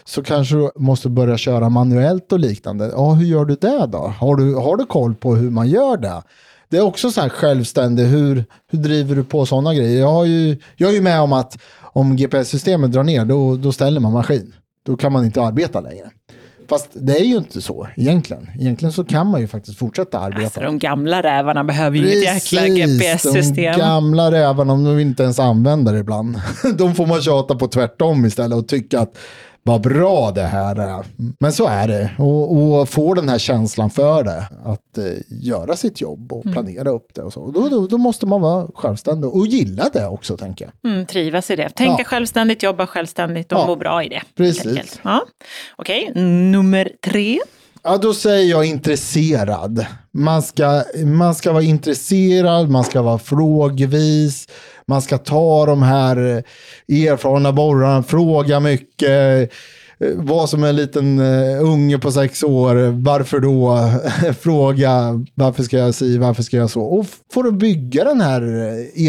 Så 0.05 0.23
kanske 0.23 0.55
du 0.55 0.71
måste 0.75 1.09
börja 1.09 1.37
köra 1.37 1.69
manuellt 1.69 2.31
och 2.31 2.39
liknande. 2.39 2.91
Ja, 2.93 3.13
hur 3.13 3.25
gör 3.25 3.45
du 3.45 3.55
det 3.55 3.85
då? 3.91 4.13
Har 4.19 4.35
du, 4.35 4.55
har 4.55 4.77
du 4.77 4.85
koll 4.85 5.15
på 5.15 5.35
hur 5.35 5.49
man 5.51 5.69
gör 5.69 5.97
det? 5.97 6.23
Det 6.69 6.77
är 6.77 6.81
också 6.81 7.11
så 7.11 7.21
här 7.21 7.29
självständig, 7.29 8.03
hur, 8.03 8.45
hur 8.71 8.79
driver 8.79 9.15
du 9.15 9.23
på 9.23 9.45
sådana 9.45 9.73
grejer? 9.73 9.99
Jag, 9.99 10.11
har 10.11 10.25
ju, 10.25 10.57
jag 10.75 10.89
är 10.89 10.93
ju 10.93 11.01
med 11.01 11.21
om 11.21 11.33
att 11.33 11.57
om 11.81 12.15
GPS-systemet 12.15 12.91
drar 12.91 13.03
ner, 13.03 13.25
då, 13.25 13.55
då 13.55 13.71
ställer 13.71 13.99
man 13.99 14.13
maskin. 14.13 14.53
Då 14.85 14.97
kan 14.97 15.11
man 15.11 15.25
inte 15.25 15.41
arbeta 15.41 15.81
längre. 15.81 16.11
Fast 16.69 16.89
det 16.93 17.19
är 17.19 17.23
ju 17.23 17.37
inte 17.37 17.61
så 17.61 17.87
egentligen. 17.95 18.49
Egentligen 18.59 18.93
så 18.93 19.03
kan 19.03 19.27
man 19.27 19.41
ju 19.41 19.47
faktiskt 19.47 19.79
fortsätta 19.79 20.19
arbeta. 20.19 20.43
Alltså 20.43 20.59
de 20.59 20.79
gamla 20.79 21.23
rävarna 21.23 21.63
behöver 21.63 21.97
ju 21.97 22.07
ett 22.07 22.23
jäkla 22.23 22.61
de 22.61 22.69
GPS-system. 22.69 23.79
gamla 23.79 24.31
rävarna, 24.31 24.73
de 24.73 24.95
vill 24.95 25.07
inte 25.07 25.23
ens 25.23 25.39
använda 25.39 25.91
det 25.91 25.99
ibland. 25.99 26.41
De 26.77 26.95
får 26.95 27.07
man 27.07 27.21
tjata 27.21 27.55
på 27.55 27.67
tvärtom 27.67 28.25
istället 28.25 28.57
och 28.57 28.67
tycka 28.67 28.99
att 28.99 29.17
vad 29.65 29.81
bra 29.81 30.31
det 30.31 30.41
här 30.43 30.75
är. 30.75 31.05
Men 31.39 31.53
så 31.53 31.67
är 31.67 31.87
det. 31.87 32.11
Och, 32.17 32.57
och 32.57 32.89
få 32.89 33.13
den 33.13 33.29
här 33.29 33.37
känslan 33.37 33.89
för 33.89 34.23
det. 34.23 34.47
Att 34.65 34.97
eh, 34.97 35.03
göra 35.29 35.75
sitt 35.75 36.01
jobb 36.01 36.33
och 36.33 36.43
planera 36.43 36.89
upp 36.89 37.07
det 37.13 37.21
och 37.21 37.33
så. 37.33 37.51
Då, 37.51 37.69
då, 37.69 37.87
då 37.87 37.97
måste 37.97 38.25
man 38.25 38.41
vara 38.41 38.67
självständig 38.75 39.29
och 39.29 39.47
gilla 39.47 39.89
det 39.93 40.07
också 40.07 40.37
tänker 40.37 40.65
jag. 40.81 40.91
Mm, 40.91 41.05
trivas 41.05 41.51
i 41.51 41.55
det. 41.55 41.69
Tänka 41.69 41.95
Ja. 41.97 42.03
självständigt, 42.03 42.63
jobba 42.63 42.87
självständigt 42.87 43.51
och 43.51 43.57
Ja. 43.59 43.67
må 43.67 43.75
bra 43.75 44.03
i 44.03 44.09
det. 44.09 44.21
Precis. 44.37 44.99
Ja. 45.03 45.21
Okej, 45.75 46.11
nummer 46.51 46.89
tre. 47.05 47.39
Ja, 47.83 47.97
då 47.97 48.13
säger 48.13 48.49
jag 48.49 48.65
intresserad. 48.65 49.85
Man 50.11 50.41
ska, 50.41 50.83
man 51.05 51.35
ska 51.35 51.51
vara 51.51 51.63
intresserad, 51.63 52.69
man 52.69 52.83
ska 52.83 53.01
vara 53.01 53.19
frågvis, 53.19 54.47
man 54.87 55.01
ska 55.01 55.17
ta 55.17 55.65
de 55.65 55.81
här 55.81 56.17
eh, 56.17 57.07
erfarna 57.07 57.51
borrarna, 57.51 58.03
fråga 58.03 58.59
mycket. 58.59 59.09
Eh, 59.09 60.09
vara 60.15 60.47
som 60.47 60.63
en 60.63 60.75
liten 60.75 61.19
eh, 61.19 61.63
unge 61.63 61.99
på 61.99 62.11
sex 62.11 62.43
år, 62.43 63.03
varför 63.03 63.39
då? 63.39 63.89
Fråga, 64.39 65.25
varför 65.33 65.63
ska 65.63 65.77
jag 65.77 65.95
si, 65.95 66.17
varför 66.17 66.43
ska 66.43 66.57
jag 66.57 66.69
så? 66.69 66.81
Och 66.81 67.05
får 67.33 67.43
du 67.43 67.51
bygga 67.51 68.03
den 68.03 68.21
här 68.21 68.41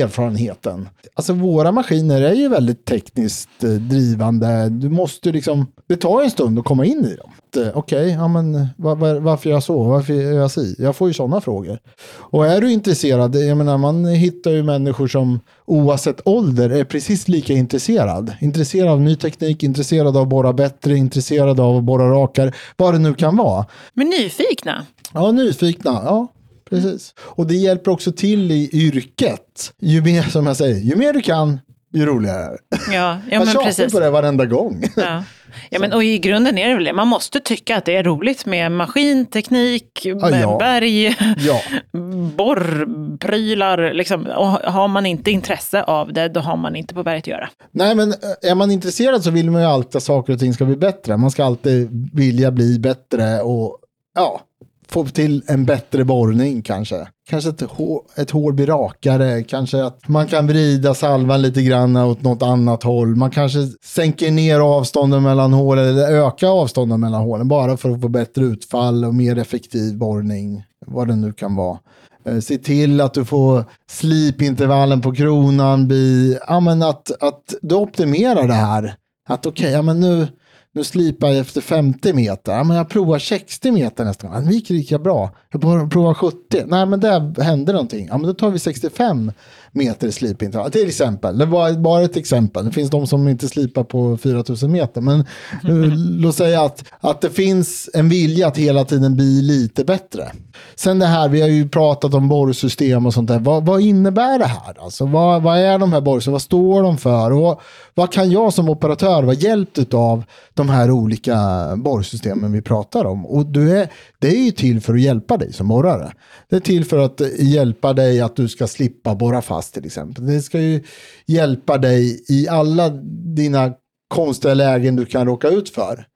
erfarenheten. 0.03 0.89
Alltså 1.15 1.33
våra 1.33 1.73
maskiner 1.73 2.23
är 2.23 2.35
ju 2.35 2.49
väldigt 2.49 2.85
tekniskt 2.85 3.61
drivande. 3.61 4.69
Du 4.69 4.89
måste 4.89 5.33
liksom, 5.33 5.67
det 5.89 5.97
tar 5.97 6.23
en 6.23 6.31
stund 6.31 6.59
att 6.59 6.65
komma 6.65 6.85
in 6.85 7.05
i 7.05 7.17
dem. 7.17 7.31
Eh, 7.57 7.69
Okej, 7.75 8.11
ja 8.11 8.29
men 8.29 8.69
var, 8.77 8.97
var, 8.97 9.15
varför 9.15 9.51
jag 9.51 9.63
så? 9.63 9.83
Varför 9.83 10.15
jag 10.15 10.51
si? 10.51 10.77
Jag 10.79 10.97
får 10.97 11.09
ju 11.09 11.15
sådana 11.15 11.41
frågor. 11.41 11.79
Och 12.07 12.47
är 12.47 12.61
du 12.61 12.73
intresserad, 12.73 13.37
jag 13.37 13.57
menar 13.57 13.79
man 13.79 14.05
hittar 14.05 14.51
ju 14.51 14.63
människor 14.63 15.09
som 15.09 15.41
oavsett 15.65 16.21
ålder 16.25 16.71
är 16.71 16.85
precis 16.85 17.29
lika 17.29 17.53
intresserad. 17.53 18.33
Intresserad 18.41 18.89
av 18.89 19.01
ny 19.01 19.17
teknik, 19.17 19.63
intresserad 19.63 20.17
av 20.17 20.23
att 20.23 20.29
borra 20.29 20.53
bättre, 20.53 20.97
intresserad 20.97 21.61
av 21.61 21.77
att 21.77 21.85
borra 21.85 22.11
rakare, 22.11 22.53
vad 22.77 22.95
det 22.95 22.99
nu 22.99 23.15
kan 23.15 23.37
vara. 23.37 23.67
Men 23.95 24.09
nyfikna. 24.09 24.87
Ja, 25.13 25.33
nyfikna. 25.33 25.91
Ja, 26.05 26.33
precis. 26.71 27.15
Och 27.19 27.47
det 27.47 27.55
hjälper 27.55 27.91
också 27.91 28.13
till 28.13 28.51
i 28.51 28.71
yrket. 28.73 29.73
Ju 29.81 30.03
mer, 30.03 30.23
som 30.23 30.47
jag 30.47 30.57
säger, 30.57 30.81
ju 30.81 30.97
mer 30.97 31.13
du 31.13 31.21
kan, 31.21 31.61
ju 31.95 32.07
roligare 32.07 32.43
är. 32.43 32.59
Ja, 32.71 32.93
ja 32.93 33.19
Jag 33.31 33.39
men 33.39 33.47
tjatar 33.47 33.67
precis. 33.67 33.93
på 33.93 34.01
det 34.01 34.11
varenda 34.11 34.47
gång. 34.47 34.85
Ja. 34.97 35.25
Ja, 35.71 35.79
men, 35.81 35.93
och 35.93 36.05
i 36.05 36.19
grunden 36.19 36.59
är 36.59 36.69
det 36.69 36.75
väl 36.75 36.85
det. 36.85 36.93
Man 36.93 37.09
måste 37.09 37.41
tycka 37.41 37.77
att 37.77 37.85
det 37.85 37.97
är 37.97 38.03
roligt 38.03 38.47
med 38.47 38.73
maskinteknik, 38.73 40.07
med 40.21 40.43
ja. 40.43 40.57
berg, 40.59 41.17
Ja, 41.39 41.61
borrprylar. 42.37 43.93
Liksom. 43.93 44.27
Och 44.27 44.47
har 44.73 44.89
man 44.89 45.07
inte 45.07 45.31
intresse 45.31 45.83
av 45.83 46.13
det, 46.13 46.29
då 46.29 46.41
har 46.41 46.57
man 46.57 46.77
inte 46.77 46.95
på 46.95 47.03
berget 47.03 47.23
att 47.23 47.27
göra. 47.27 47.49
nej 47.71 47.95
men 47.95 48.09
eh, 48.11 48.51
är 48.51 48.55
man 48.55 48.71
intresserad 48.71 49.25
så 49.25 49.31
vill 49.31 49.51
man 49.51 49.63
ju 49.63 49.69
alltid 49.69 49.97
att 49.97 50.03
saker 50.03 50.33
och 50.33 50.39
ting 50.39 50.55
ska 50.55 50.65
bli 50.65 50.77
bättre. 50.77 51.17
Man 51.17 51.31
ska 51.31 51.45
alltid 51.45 52.11
vilja 52.15 52.51
bli 52.51 52.79
bättre 52.79 53.41
och 53.41 53.79
ja, 54.15 54.41
få 54.89 55.07
till 55.07 55.43
en 55.47 55.65
bättre 55.65 56.05
borrning 56.05 56.63
kanske. 56.63 57.07
Kanske 57.29 57.51
ett, 57.51 57.61
hår, 57.61 58.03
ett 58.17 58.31
hår 58.31 58.53
blir 58.53 58.67
rakare, 58.67 59.43
kanske 59.43 59.85
att 59.85 60.09
man 60.09 60.27
kan 60.27 60.47
vrida 60.47 60.95
salvan 60.95 61.43
lite 61.43 61.63
grann 61.63 61.97
åt 61.97 62.23
något 62.23 62.43
annat 62.43 62.83
håll. 62.83 63.17
Man 63.17 63.31
kanske 63.31 63.59
sänker 63.85 64.31
ner 64.31 64.61
avstånden 64.61 65.23
mellan 65.23 65.53
hålen 65.53 65.89
eller 65.89 66.13
ökar 66.13 66.49
avstånden 66.49 67.01
mellan 67.01 67.23
hålen 67.23 67.49
bara 67.49 67.77
för 67.77 67.91
att 67.91 68.01
få 68.01 68.09
bättre 68.09 68.45
utfall 68.45 69.05
och 69.05 69.15
mer 69.15 69.39
effektiv 69.39 69.99
borrning, 69.99 70.65
vad 70.87 71.09
det 71.09 71.17
nu 71.17 71.33
kan 71.33 71.57
vara. 71.57 71.79
Eh, 72.27 72.39
se 72.39 72.59
till 72.59 73.01
att 73.01 73.15
du 73.15 73.25
får 73.25 73.65
slipintervallen 73.91 75.01
på 75.01 75.15
kronan 75.15 75.89
bli, 75.89 76.39
ja 76.47 76.61
men 76.61 76.83
att, 76.83 77.23
att 77.23 77.55
du 77.63 77.75
optimerar 77.75 78.49
det 78.49 78.55
här. 78.55 78.95
Att 79.29 79.47
okej, 79.47 79.73
ja 79.73 79.83
men 79.83 80.01
nu, 80.01 80.29
nu 80.75 80.85
slipar 80.85 81.29
jag 81.29 81.39
efter 81.39 81.61
50 81.61 82.13
meter. 82.13 82.65
Men 82.65 82.77
jag 82.77 82.89
provar 82.89 83.19
60 83.19 83.71
meter 83.71 84.05
nästa 84.05 84.27
gång. 84.27 84.37
Ja, 84.37 84.43
Det 84.43 84.55
gick 84.55 84.71
lika 84.71 84.99
bra. 84.99 85.31
Jag 85.51 85.61
provar- 85.61 85.87
provar 85.91 86.15
70. 86.15 86.63
Nej, 86.67 86.87
men 86.87 87.01
där 87.01 87.41
hände 87.43 87.73
någonting. 87.73 88.07
Ja, 88.11 88.19
men 88.19 88.27
då 88.27 88.35
tar 88.35 88.51
vi 88.51 88.59
65 88.59 89.33
meter 89.75 90.11
slipintervall. 90.11 90.71
Till 90.71 90.89
exempel. 90.89 91.39
Det 91.39 91.47
var 91.47 91.73
bara 91.73 92.03
ett 92.03 92.17
exempel. 92.17 92.65
Det 92.65 92.73
finns 92.73 92.91
de 92.91 93.07
som 93.07 93.29
inte 93.29 93.49
slipar 93.49 93.85
på 93.85 94.17
4000 94.17 94.73
meter. 94.73 95.01
Men 95.01 95.21
eh, 95.65 95.97
låt 95.97 96.35
säga 96.35 96.63
att, 96.63 96.85
att 97.01 97.21
det 97.21 97.31
finns 97.31 97.91
en 97.95 98.09
vilja 98.09 98.47
att 98.47 98.57
hela 98.57 98.85
tiden 98.85 99.17
bli 99.17 99.43
lite 99.43 99.85
bättre. 99.85 100.33
Sen 100.75 100.99
det 100.99 101.07
här, 101.07 101.29
vi 101.29 101.41
har 101.41 101.49
ju 101.49 101.69
pratat 101.69 102.15
om 102.15 102.29
borrsystem 102.29 103.07
och 103.07 103.15
sånt 103.15 103.29
där. 103.29 103.39
Vad, 103.39 103.67
vad 103.67 103.81
innebär 103.81 104.39
det 104.39 104.45
här? 104.45 104.85
Alltså, 104.85 105.07
vad, 105.07 105.43
vad 105.43 105.59
är 105.59 105.79
de 105.79 105.93
här 105.93 106.01
borrsystemen? 106.01 106.33
Vad 106.33 106.43
står 106.43 106.83
de 106.83 106.99
för? 106.99 107.33
Och 107.33 107.61
vad 107.95 108.13
kan 108.13 108.31
jag 108.31 108.53
som 108.53 108.69
operatör 108.69 109.23
vara 109.23 109.35
hjälpt 109.35 109.95
av 109.95 110.25
de 110.55 110.69
här 110.69 110.91
olika 110.91 111.37
borrsystemen 111.77 112.53
vi 112.53 112.63
pratar 112.63 113.05
om? 113.05 113.27
Och 113.27 113.47
du 113.47 113.79
är, 113.79 113.89
det 114.19 114.29
är 114.29 114.45
ju 114.45 114.51
till 114.51 114.81
för 114.81 114.95
att 114.95 115.01
hjälpa 115.01 115.37
dig 115.37 115.53
som 115.53 115.69
borrare. 115.69 116.13
Det 116.51 116.57
är 116.57 116.61
till 116.61 116.85
för 116.85 116.99
att 116.99 117.21
hjälpa 117.39 117.93
dig 117.93 118.21
att 118.21 118.37
du 118.37 118.49
ska 118.49 118.67
slippa 118.67 119.15
borra 119.15 119.43
fast 119.43 119.64
till 119.71 119.87
exempel. 119.87 120.27
Det 120.27 120.43
ska 120.43 120.61
ju 120.61 120.83
hjälpa 121.27 121.79
dig 121.79 122.25
i 122.29 122.49
alla 122.49 122.89
dina 123.35 123.73
konstiga 124.09 124.55
lägen 124.55 124.97
du 124.97 125.07
kan 125.07 125.27
råka 125.27 125.49
ut 125.49 125.69
för. 125.69 126.07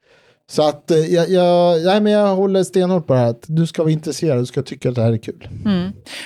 Så 0.50 0.68
att 0.68 0.90
eh, 0.90 0.98
jag, 0.98 1.30
jag, 1.30 1.84
nej, 1.84 2.00
men 2.00 2.12
jag 2.12 2.36
håller 2.36 2.64
stenhårt 2.64 3.06
på 3.06 3.14
det 3.14 3.20
här. 3.20 3.30
Att 3.30 3.44
du 3.46 3.66
ska 3.66 3.82
vara 3.82 3.92
intresserad, 3.92 4.38
du 4.38 4.46
ska 4.46 4.62
tycka 4.62 4.88
att 4.88 4.94
det 4.94 5.02
här 5.02 5.12
är 5.12 5.18
kul. 5.18 5.48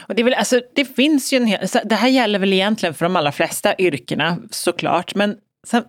Och 0.09 0.14
det, 0.14 0.23
är 0.23 0.25
väl, 0.25 0.35
alltså, 0.35 0.61
det 0.75 0.85
finns 0.85 1.33
ju 1.33 1.37
en 1.37 1.47
hel, 1.47 1.67
det 1.85 1.95
här 1.95 2.09
gäller 2.09 2.38
väl 2.38 2.52
egentligen 2.52 2.95
för 2.95 3.05
de 3.05 3.17
allra 3.17 3.33
flesta 3.33 3.75
yrkena 3.79 4.38
såklart, 4.50 5.14
men 5.14 5.37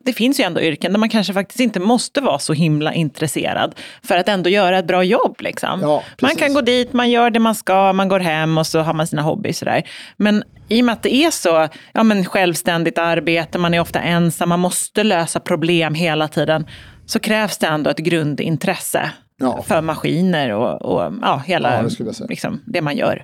det 0.05 0.13
finns 0.13 0.39
ju 0.39 0.43
ändå 0.43 0.61
yrken 0.61 0.91
där 0.91 0.99
man 0.99 1.09
kanske 1.09 1.33
faktiskt 1.33 1.59
inte 1.59 1.79
måste 1.79 2.21
vara 2.21 2.39
så 2.39 2.53
himla 2.53 2.93
intresserad 2.93 3.75
för 4.03 4.17
att 4.17 4.29
ändå 4.29 4.49
göra 4.49 4.79
ett 4.79 4.87
bra 4.87 5.03
jobb. 5.03 5.35
Liksom. 5.39 5.81
Ja, 5.81 6.03
man 6.21 6.35
kan 6.35 6.53
gå 6.53 6.61
dit, 6.61 6.93
man 6.93 7.11
gör 7.11 7.29
det 7.29 7.39
man 7.39 7.55
ska, 7.55 7.93
man 7.93 8.07
går 8.07 8.19
hem 8.19 8.57
och 8.57 8.67
så 8.67 8.79
har 8.79 8.93
man 8.93 9.07
sina 9.07 9.21
hobbys. 9.21 9.57
Sådär. 9.57 9.89
Men 10.17 10.43
i 10.69 10.81
och 10.81 10.85
med 10.85 10.93
att 10.93 11.03
det 11.03 11.15
är 11.15 11.31
så 11.31 11.67
ja, 11.93 12.03
men 12.03 12.25
självständigt 12.25 12.97
arbete, 12.97 13.57
man 13.57 13.73
är 13.73 13.79
ofta 13.79 13.99
ensam, 14.01 14.49
man 14.49 14.59
måste 14.59 15.03
lösa 15.03 15.39
problem 15.39 15.93
hela 15.95 16.27
tiden, 16.27 16.65
så 17.05 17.19
krävs 17.19 17.57
det 17.57 17.67
ändå 17.67 17.89
ett 17.89 17.97
grundintresse 17.97 19.11
Ja. 19.39 19.63
för 19.67 19.81
maskiner 19.81 20.49
och, 20.49 20.81
och 20.81 21.13
ja, 21.21 21.43
hela 21.45 21.69
Ja, 21.75 21.81
det. 21.81 21.99
Mm. 21.99 22.27
liksom, 22.29 22.61
det 22.65 22.81
man 22.81 22.97
gör. 22.97 23.23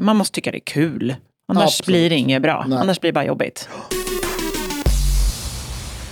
Man 0.00 0.16
måste 0.16 0.34
tycka 0.34 0.50
det 0.50 0.58
är 0.58 0.64
kul. 0.66 1.14
Annars 1.48 1.64
Absolut. 1.64 1.86
blir 1.86 2.10
det 2.10 2.16
inget 2.16 2.42
bra. 2.42 2.64
Nej. 2.68 2.78
Annars 2.78 3.00
blir 3.00 3.08
det 3.08 3.14
bara 3.14 3.24
jobbigt. 3.24 3.68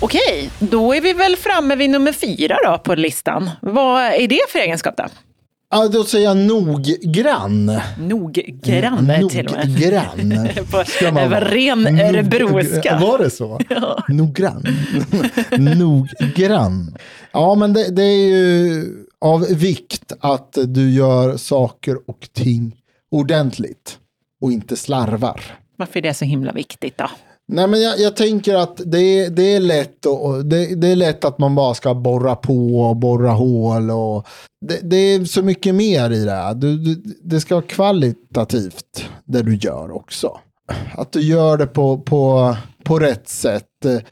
Okej, 0.01 0.51
då 0.59 0.95
är 0.95 1.01
vi 1.01 1.13
väl 1.13 1.37
framme 1.37 1.77
vid 1.77 1.91
nummer 1.91 2.13
fyra 2.13 2.57
då 2.65 2.79
på 2.79 2.95
listan. 2.95 3.51
Vad 3.63 4.03
är 4.03 4.29
det 4.29 4.41
för 4.49 4.59
egenskap 4.59 4.97
då? 4.97 5.05
Ja, 5.75 5.89
då 5.89 6.05
säger 6.05 6.25
jag 6.25 6.37
noggrann. 6.37 7.81
Noggrann 7.99 8.61
till 8.61 8.85
och 8.87 9.03
med. 9.05 9.21
Noggrann. 9.21 10.49
På 10.71 11.41
ren 11.41 11.83
Nog- 11.83 12.01
örebroska. 12.01 12.99
Var 12.99 13.19
det 13.19 13.31
så? 13.31 13.61
Noggrann. 14.09 14.65
Noggrann. 15.51 16.97
Ja, 17.33 17.55
men 17.55 17.73
det, 17.73 17.91
det 17.91 18.03
är 18.03 18.29
ju 18.29 18.85
av 19.21 19.41
vikt 19.41 20.13
att 20.21 20.59
du 20.67 20.91
gör 20.91 21.37
saker 21.37 21.97
och 22.11 22.29
ting 22.33 22.77
ordentligt 23.11 23.99
och 24.41 24.53
inte 24.53 24.77
slarvar. 24.77 25.41
Varför 25.77 25.99
är 25.99 26.03
det 26.03 26.15
så 26.15 26.25
himla 26.25 26.53
viktigt 26.53 26.99
då? 26.99 27.11
Nej, 27.49 27.67
men 27.67 27.83
jag, 27.83 27.99
jag 27.99 28.17
tänker 28.17 28.55
att 28.55 28.81
det 28.87 28.99
är, 28.99 29.31
det, 29.31 29.43
är 29.43 29.61
lätt 29.61 30.07
och 30.07 30.45
det, 30.45 30.75
det 30.75 30.89
är 30.89 30.97
lätt 30.97 31.25
att 31.25 31.39
man 31.39 31.55
bara 31.55 31.75
ska 31.75 31.95
borra 31.95 32.37
på 32.37 32.81
och 32.81 32.97
borra 32.97 33.31
hål. 33.31 33.91
Och 33.91 34.27
det, 34.67 34.81
det 34.83 34.97
är 34.97 35.25
så 35.25 35.43
mycket 35.43 35.75
mer 35.75 36.11
i 36.11 36.25
det 36.25 36.31
här. 36.31 36.55
Du, 36.55 36.79
du, 36.79 37.03
det 37.23 37.41
ska 37.41 37.55
vara 37.55 37.67
kvalitativt 37.67 39.05
det 39.25 39.43
du 39.43 39.57
gör 39.57 39.91
också. 39.91 40.39
Att 40.97 41.13
du 41.13 41.23
gör 41.23 41.57
det 41.57 41.67
på, 41.67 41.99
på, 41.99 42.57
på 42.85 42.99
rätt 42.99 43.29
sätt. 43.29 43.69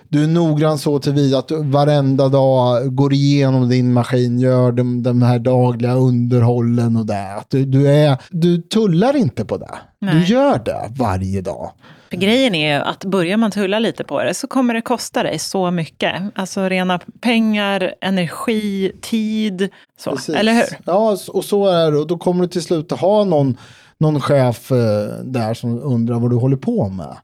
Du 0.08 0.24
är 0.24 0.28
noggrann 0.28 0.78
så 0.78 0.98
tillvida 0.98 1.38
att 1.38 1.48
du 1.48 1.62
varenda 1.62 2.28
dag 2.28 2.96
går 2.96 3.12
igenom 3.12 3.68
din 3.68 3.92
maskin, 3.92 4.38
gör 4.38 4.72
de, 4.72 5.02
de 5.02 5.22
här 5.22 5.38
dagliga 5.38 5.94
underhållen 5.94 6.96
och 6.96 7.06
det. 7.06 7.34
Att 7.34 7.50
du, 7.50 7.64
du, 7.64 7.88
är, 7.88 8.16
du 8.30 8.62
tullar 8.62 9.16
inte 9.16 9.44
på 9.44 9.56
det. 9.56 9.74
Du 9.98 10.06
Nej. 10.06 10.24
gör 10.24 10.58
det 10.64 10.90
varje 10.98 11.40
dag. 11.40 11.72
För 12.12 12.16
grejen 12.16 12.54
är 12.54 12.74
ju 12.74 12.82
att 12.84 13.04
börjar 13.04 13.36
man 13.36 13.50
tulla 13.50 13.78
lite 13.78 14.04
på 14.04 14.22
det 14.22 14.34
så 14.34 14.46
kommer 14.46 14.74
det 14.74 14.82
kosta 14.82 15.22
dig 15.22 15.38
så 15.38 15.70
mycket. 15.70 16.22
Alltså 16.34 16.68
rena 16.68 17.00
pengar, 17.20 17.94
energi, 18.00 18.92
tid. 19.00 19.68
Så. 19.98 20.10
Precis. 20.10 20.34
Eller 20.34 20.52
hur? 20.52 20.64
Ja, 20.84 21.16
och 21.28 21.44
så 21.44 21.66
är 21.66 21.90
det. 21.90 21.98
Och 21.98 22.06
då 22.06 22.18
kommer 22.18 22.42
du 22.42 22.48
till 22.48 22.62
slut 22.62 22.92
att 22.92 23.00
ha 23.00 23.24
någon, 23.24 23.56
någon 23.98 24.20
chef 24.20 24.72
eh, 24.72 24.76
där 25.24 25.54
som 25.54 25.82
undrar 25.82 26.20
vad 26.20 26.30
du 26.30 26.36
håller 26.36 26.56
på 26.56 26.88
med. 26.88 27.16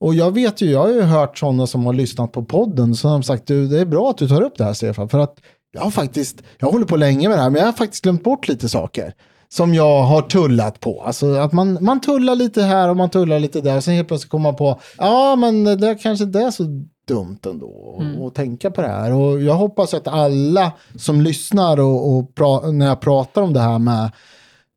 Och 0.00 0.14
jag 0.14 0.34
vet 0.34 0.60
ju, 0.60 0.70
jag 0.70 0.80
har 0.80 0.88
ju 0.88 1.02
hört 1.02 1.38
sådana 1.38 1.66
som 1.66 1.86
har 1.86 1.92
lyssnat 1.92 2.32
på 2.32 2.44
podden 2.44 2.94
som 2.94 3.10
har 3.10 3.22
sagt 3.22 3.46
du, 3.46 3.68
det 3.68 3.80
är 3.80 3.84
bra 3.84 4.10
att 4.10 4.18
du 4.18 4.28
tar 4.28 4.42
upp 4.42 4.58
det 4.58 4.64
här 4.64 4.72
Stefan. 4.72 5.08
För 5.08 5.18
att 5.18 5.38
jag 5.72 5.80
har 5.80 5.90
faktiskt, 5.90 6.42
jag 6.58 6.70
håller 6.70 6.86
på 6.86 6.96
länge 6.96 7.28
med 7.28 7.38
det 7.38 7.42
här, 7.42 7.50
men 7.50 7.60
jag 7.60 7.66
har 7.66 7.72
faktiskt 7.72 8.02
glömt 8.02 8.24
bort 8.24 8.48
lite 8.48 8.68
saker. 8.68 9.14
Som 9.48 9.74
jag 9.74 10.02
har 10.02 10.22
tullat 10.22 10.80
på. 10.80 11.02
Alltså 11.02 11.34
att 11.34 11.52
man, 11.52 11.78
man 11.80 12.00
tullar 12.00 12.34
lite 12.34 12.62
här 12.62 12.88
och 12.88 12.96
man 12.96 13.10
tullar 13.10 13.38
lite 13.38 13.60
där. 13.60 13.76
Och 13.76 13.84
sen 13.84 13.94
helt 13.94 14.08
plötsligt 14.08 14.30
kommer 14.30 14.42
man 14.42 14.56
på, 14.56 14.80
ja 14.98 15.36
men 15.36 15.64
det 15.64 15.94
kanske 16.02 16.24
inte 16.24 16.40
är 16.40 16.50
så 16.50 16.62
dumt 17.08 17.38
ändå 17.46 17.98
att 18.00 18.26
att 18.26 18.34
tänka 18.34 18.70
på 18.70 18.82
det 18.82 18.88
här. 18.88 19.12
Och 19.12 19.42
jag 19.42 19.54
hoppas 19.54 19.94
att 19.94 20.08
alla 20.08 20.72
som 20.96 21.20
lyssnar 21.20 21.80
och, 21.80 22.10
och 22.10 22.34
pra, 22.34 22.70
när 22.70 22.86
jag 22.86 23.00
pratar 23.00 23.42
om 23.42 23.52
det 23.52 23.60
här 23.60 23.78
med 23.78 24.10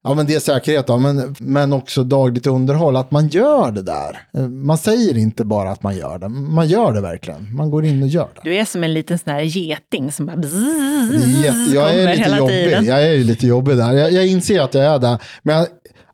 Ja 0.04 0.14
men 0.14 0.26
det 0.26 0.36
är 0.36 0.40
säkerhet 0.40 0.88
då, 0.88 0.98
men, 0.98 1.36
men 1.40 1.74
också 1.74 2.04
dagligt 2.04 2.48
underhåll, 2.48 2.96
att 2.96 3.12
man 3.12 3.28
gör 3.28 3.72
det 3.72 3.82
där. 3.82 4.48
Man 4.48 4.78
säger 4.78 5.18
inte 5.18 5.46
bara 5.46 5.72
att 5.72 5.84
man 5.84 5.98
gör 5.98 6.20
det, 6.20 6.30
man 6.30 6.68
gör 6.68 6.94
det 6.94 7.02
verkligen. 7.02 7.56
Man 7.56 7.72
går 7.72 7.86
in 7.86 8.04
och 8.04 8.08
gör 8.10 8.30
det. 8.36 8.42
Du 8.44 8.56
är 8.56 8.66
som 8.66 8.84
en 8.84 8.94
liten 8.94 9.20
sån 9.20 9.34
här 9.34 9.42
geting 9.42 10.12
som 10.12 10.26
bara 10.26 10.36
är 10.36 11.44
jätte, 11.44 11.72
jag 11.74 11.96
är 11.96 12.16
lite 12.16 12.30
jobbig. 12.38 12.66
tiden. 12.66 12.86
Jag 12.86 13.04
är 13.04 13.14
ju 13.14 13.24
lite 13.24 13.48
jobbig 13.48 13.78
där. 13.78 13.94
Jag, 13.94 14.12
jag 14.12 14.28
inser 14.28 14.62
att 14.62 14.74
jag 14.74 14.86
är 14.86 15.00
där. 15.00 15.22
Men 15.42 15.56
jag, 15.56 15.68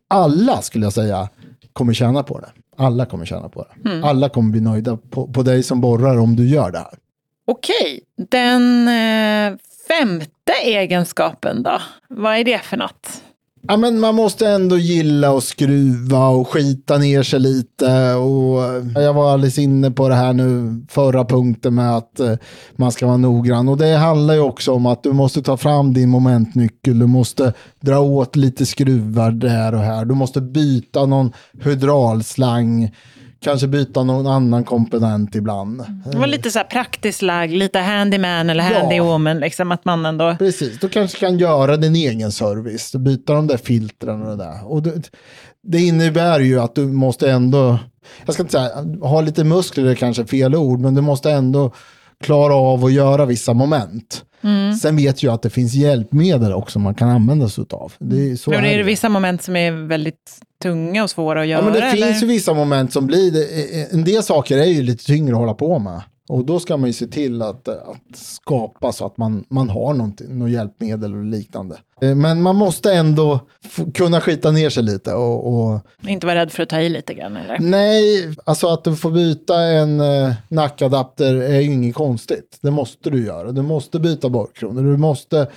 alla 0.08 0.62
skulle 0.62 0.86
jag 0.86 0.94
säga 0.94 1.30
kommer 1.74 1.94
tjäna 1.94 2.24
på 2.24 2.40
det. 2.40 2.50
Alla 2.78 3.06
kommer 3.06 3.26
tjäna 3.26 3.50
på 3.50 3.66
det. 3.84 3.90
Mm. 3.90 4.04
Alla 4.04 4.30
kommer 4.30 4.52
bli 4.52 4.62
nöjda 4.62 4.98
på, 5.10 5.28
på 5.28 5.44
dig 5.44 5.64
som 5.64 5.82
borrar 5.82 6.20
om 6.20 6.36
du 6.36 6.50
gör 6.50 6.72
det 6.72 6.78
här. 6.78 6.94
Okej, 7.48 8.02
den 8.30 8.88
eh, 8.88 9.58
femte 9.88 10.54
egenskapen 10.64 11.64
då? 11.64 11.82
Vad 12.08 12.36
är 12.36 12.44
det 12.44 12.60
för 12.60 12.78
något? 12.78 13.24
Ja, 13.68 13.78
men 13.78 14.00
man 14.00 14.16
måste 14.16 14.48
ändå 14.48 14.78
gilla 14.78 15.38
att 15.38 15.44
skruva 15.44 16.28
och 16.28 16.48
skita 16.48 16.98
ner 16.98 17.24
sig 17.24 17.40
lite. 17.40 18.14
Och 18.14 18.64
eh, 18.64 19.04
jag 19.04 19.14
var 19.14 19.34
alldeles 19.34 19.58
inne 19.58 19.92
på 19.92 20.10
det 20.10 20.16
här 20.16 20.34
nu, 20.34 20.82
förra 20.90 21.26
punkten 21.26 21.76
med 21.76 21.98
att 21.98 22.20
eh, 22.20 22.34
man 22.76 22.92
ska 22.92 23.08
vara 23.08 23.18
noggrann. 23.18 23.70
Och 23.70 23.78
det 23.78 23.96
handlar 23.96 24.34
ju 24.34 24.40
också 24.40 24.74
om 24.74 24.86
att 24.86 25.04
du 25.04 25.14
måste 25.14 25.42
ta 25.42 25.58
fram 25.58 25.94
din 25.94 26.10
momentnyckel. 26.10 27.00
Du 27.00 27.08
måste 27.08 27.54
dra 27.80 28.00
åt 28.00 28.36
lite 28.36 28.66
skruvar 28.66 29.32
där 29.32 29.74
och 29.74 29.82
här. 29.82 30.06
Du 30.06 30.16
måste 30.16 30.42
byta 30.42 31.06
någon 31.06 31.32
hydraulslang. 31.64 32.92
Kanske 33.42 33.68
byta 33.68 34.04
någon 34.04 34.28
annan 34.28 34.64
komponent 34.64 35.36
ibland. 35.36 35.84
Det 36.12 36.18
var 36.18 36.28
lite 36.28 36.52
så 36.52 36.60
här 36.60 36.66
praktiskt 36.66 37.22
lagd, 37.22 37.54
lite 37.54 37.80
handyman 37.80 38.50
eller 38.50 38.72
Ja. 38.72 38.80
handywoman. 38.80 39.40
Liksom 39.40 39.72
att 39.72 39.86
man 39.86 40.06
ändå... 40.06 40.36
Precis, 40.40 40.80
du 40.80 40.90
kanske 40.90 41.20
kan 41.20 41.38
göra 41.38 41.78
din 41.78 41.96
egen 41.96 42.32
service. 42.32 42.96
Byta 42.96 43.34
de 43.34 43.48
där 43.48 43.58
filtren 43.58 44.22
och 44.22 44.38
det 44.38 44.44
där. 44.44 44.72
Och 44.72 44.84
det, 44.84 45.10
det 45.64 45.80
innebär 45.80 46.40
ju 46.40 46.60
att 46.60 46.76
du 46.76 46.86
måste 46.88 47.32
ändå, 47.32 47.80
jag 48.26 48.34
ska 48.34 48.44
inte 48.44 48.52
säga, 48.54 48.70
ha 49.02 49.22
lite 49.22 49.44
muskler 49.44 49.86
är 49.86 49.96
kanske 49.96 50.26
fel 50.26 50.56
ord, 50.56 50.80
men 50.80 50.96
du 50.96 51.02
måste 51.02 51.32
ändå 51.32 51.72
klara 52.24 52.56
av 52.56 52.86
att 52.86 52.94
göra 52.94 53.26
vissa 53.26 53.54
moment. 53.54 54.26
Mm. 54.42 54.76
Sen 54.76 54.98
vet 54.98 55.24
jag 55.24 55.34
att 55.34 55.42
det 55.42 55.50
finns 55.50 55.74
hjälpmedel 55.74 56.54
också 56.54 56.80
man 56.80 56.96
kan 56.96 57.10
använda 57.10 57.50
sig 57.50 57.66
av. 57.72 57.94
Det 58.00 58.32
är, 58.32 58.36
så 58.36 58.50
Men 58.50 58.66
är 58.66 58.70
är 58.70 58.78
det 58.78 58.84
vissa 58.84 59.10
moment 59.10 59.44
som 59.44 59.56
är 59.56 59.72
väldigt 59.72 60.40
tunga 60.64 61.04
och 61.04 61.10
svåra 61.10 61.42
att 61.42 61.48
göra? 61.48 61.60
Ja, 61.60 61.66
men 61.66 61.74
det 61.74 61.82
eller? 61.82 62.08
finns 62.08 62.24
ju 62.24 62.28
vissa 62.28 62.54
moment 62.54 62.94
som 62.94 63.08
blir, 63.08 63.34
en 63.94 64.04
del 64.04 64.24
saker 64.24 64.58
är 64.58 64.66
ju 64.66 64.82
lite 64.82 65.06
tyngre 65.06 65.34
att 65.34 65.40
hålla 65.40 65.54
på 65.54 65.80
med. 65.80 66.02
Och 66.30 66.46
då 66.46 66.60
ska 66.60 66.78
man 66.78 66.88
ju 66.90 66.94
se 66.94 67.08
till 67.08 67.42
att, 67.42 67.68
att 67.68 68.16
skapa 68.16 68.92
så 68.92 69.06
att 69.06 69.18
man, 69.18 69.46
man 69.50 69.70
har 69.70 69.94
något 69.94 70.52
hjälpmedel 70.52 71.16
och 71.16 71.24
liknande. 71.24 71.78
Eh, 72.02 72.16
Men 72.16 72.42
man 72.42 72.56
måste 72.56 72.94
ändå 72.94 73.40
kunna 73.94 74.22
skita 74.22 74.52
ner 74.52 74.70
sig 74.70 74.84
lite. 74.84 75.14
Och, 75.14 75.48
och, 75.54 75.80
Inte 76.08 76.28
vara 76.28 76.40
rädd 76.40 76.52
för 76.52 76.64
att 76.64 76.70
ta 76.70 76.80
i 76.82 76.90
lite 76.90 77.14
grann 77.14 77.38
eller? 77.38 77.58
nej, 77.60 78.36
alltså 78.44 78.68
att 78.68 78.84
du 78.84 78.96
får 78.96 79.12
byta 79.12 79.62
en 79.62 80.00
eh, 80.00 80.34
nackadapter 80.48 81.36
är 81.36 81.60
ju 81.60 81.74
inget 81.74 81.96
konstigt. 81.96 82.58
Det 82.62 82.72
måste 82.72 83.10
du 83.10 83.26
göra. 83.26 83.52
Du 83.52 83.62
måste 83.62 84.00
byta 84.00 84.30
borrkronor. 84.30 84.82
Du 84.84 84.98
måste 84.98 85.48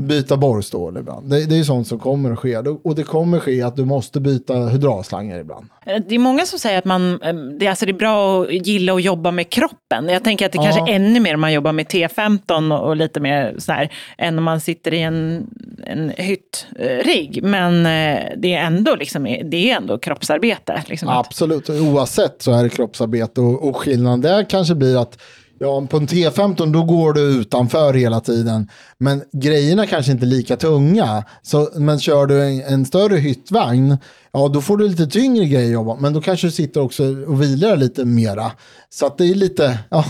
byta 0.00 0.36
borrstål 0.36 0.96
ibland. 0.96 1.30
Det, 1.30 1.44
det 1.46 1.58
är 1.58 1.62
sånt 1.64 1.86
som 1.88 1.98
kommer 1.98 2.32
att 2.32 2.38
ske. 2.38 2.56
Och 2.56 2.94
det 2.94 3.02
kommer 3.02 3.40
ske 3.40 3.62
att 3.62 3.76
du 3.76 3.84
måste 3.84 4.20
byta 4.20 4.54
hydraulslangar 4.54 5.38
ibland. 5.38 5.66
Det 6.08 6.14
är 6.14 6.18
många 6.18 6.46
som 6.46 6.58
säger 6.58 6.78
att 6.78 6.84
man, 6.84 7.22
eh, 7.22 7.34
det, 7.34 7.66
alltså 7.66 7.86
det 7.86 7.92
är 7.92 7.98
bra 7.98 8.42
att 8.42 8.66
gilla 8.66 8.94
att 8.94 9.02
jobba 9.02 9.30
med 9.30 9.50
kroppen. 9.50 10.08
Jag 10.08 10.24
tänker 10.24 10.46
att 10.46 10.52
det 10.52 10.58
Ja. 10.58 10.62
kanske 10.64 10.92
är 10.92 10.96
ännu 10.96 11.20
mer 11.20 11.34
om 11.34 11.40
man 11.40 11.52
jobbar 11.52 11.72
med 11.72 11.86
T15 11.86 12.78
och, 12.78 12.96
lite 12.96 13.20
mer 13.20 13.54
så 13.58 13.72
här, 13.72 13.92
än 14.18 14.38
om 14.38 14.44
man 14.44 14.60
sitter 14.60 14.94
i 14.94 15.02
en, 15.02 15.46
en 15.86 16.12
hyttrigg. 16.16 17.40
Men 17.42 17.86
eh, 17.86 18.22
det 18.36 18.54
är 18.54 18.66
ändå, 18.66 18.94
liksom, 18.96 19.24
det 19.24 19.70
är 19.70 19.76
ändå 19.76 19.98
kroppsarbete. 19.98 20.82
Liksom, 20.86 21.08
Absolut, 21.08 21.70
oavsett 21.70 22.42
så 22.42 22.52
är 22.52 22.62
det 22.62 22.68
kroppsarbete 22.68 23.40
och, 23.40 23.68
och 23.68 23.76
skillnaden 23.76 24.20
där 24.20 24.50
kanske 24.50 24.74
blir 24.74 25.02
att 25.02 25.18
ja, 25.58 25.86
på 25.90 25.96
en 25.96 26.06
T15 26.06 26.72
då 26.72 26.82
går 26.82 27.12
du 27.12 27.20
utanför 27.20 27.94
hela 27.94 28.20
tiden. 28.20 28.68
Men 28.98 29.22
grejerna 29.32 29.86
kanske 29.86 30.12
inte 30.12 30.24
är 30.24 30.28
lika 30.28 30.56
tunga. 30.56 31.24
Så, 31.42 31.68
men 31.74 32.00
kör 32.00 32.26
du 32.26 32.42
en, 32.44 32.62
en 32.62 32.86
större 32.86 33.16
hyttvagn, 33.16 33.98
ja 34.32 34.48
då 34.48 34.60
får 34.60 34.76
du 34.76 34.88
lite 34.88 35.06
tyngre 35.06 35.44
grejer 35.44 35.66
att 35.66 35.72
jobba. 35.72 35.96
Men 36.00 36.12
då 36.12 36.20
kanske 36.20 36.46
du 36.46 36.50
sitter 36.50 36.80
också 36.80 37.04
och 37.04 37.42
vilar 37.42 37.76
lite 37.76 38.04
mera. 38.04 38.52
Så 38.90 39.06
att 39.06 39.18
det 39.18 39.24
är 39.24 39.34
lite, 39.34 39.78
ja, 39.88 40.04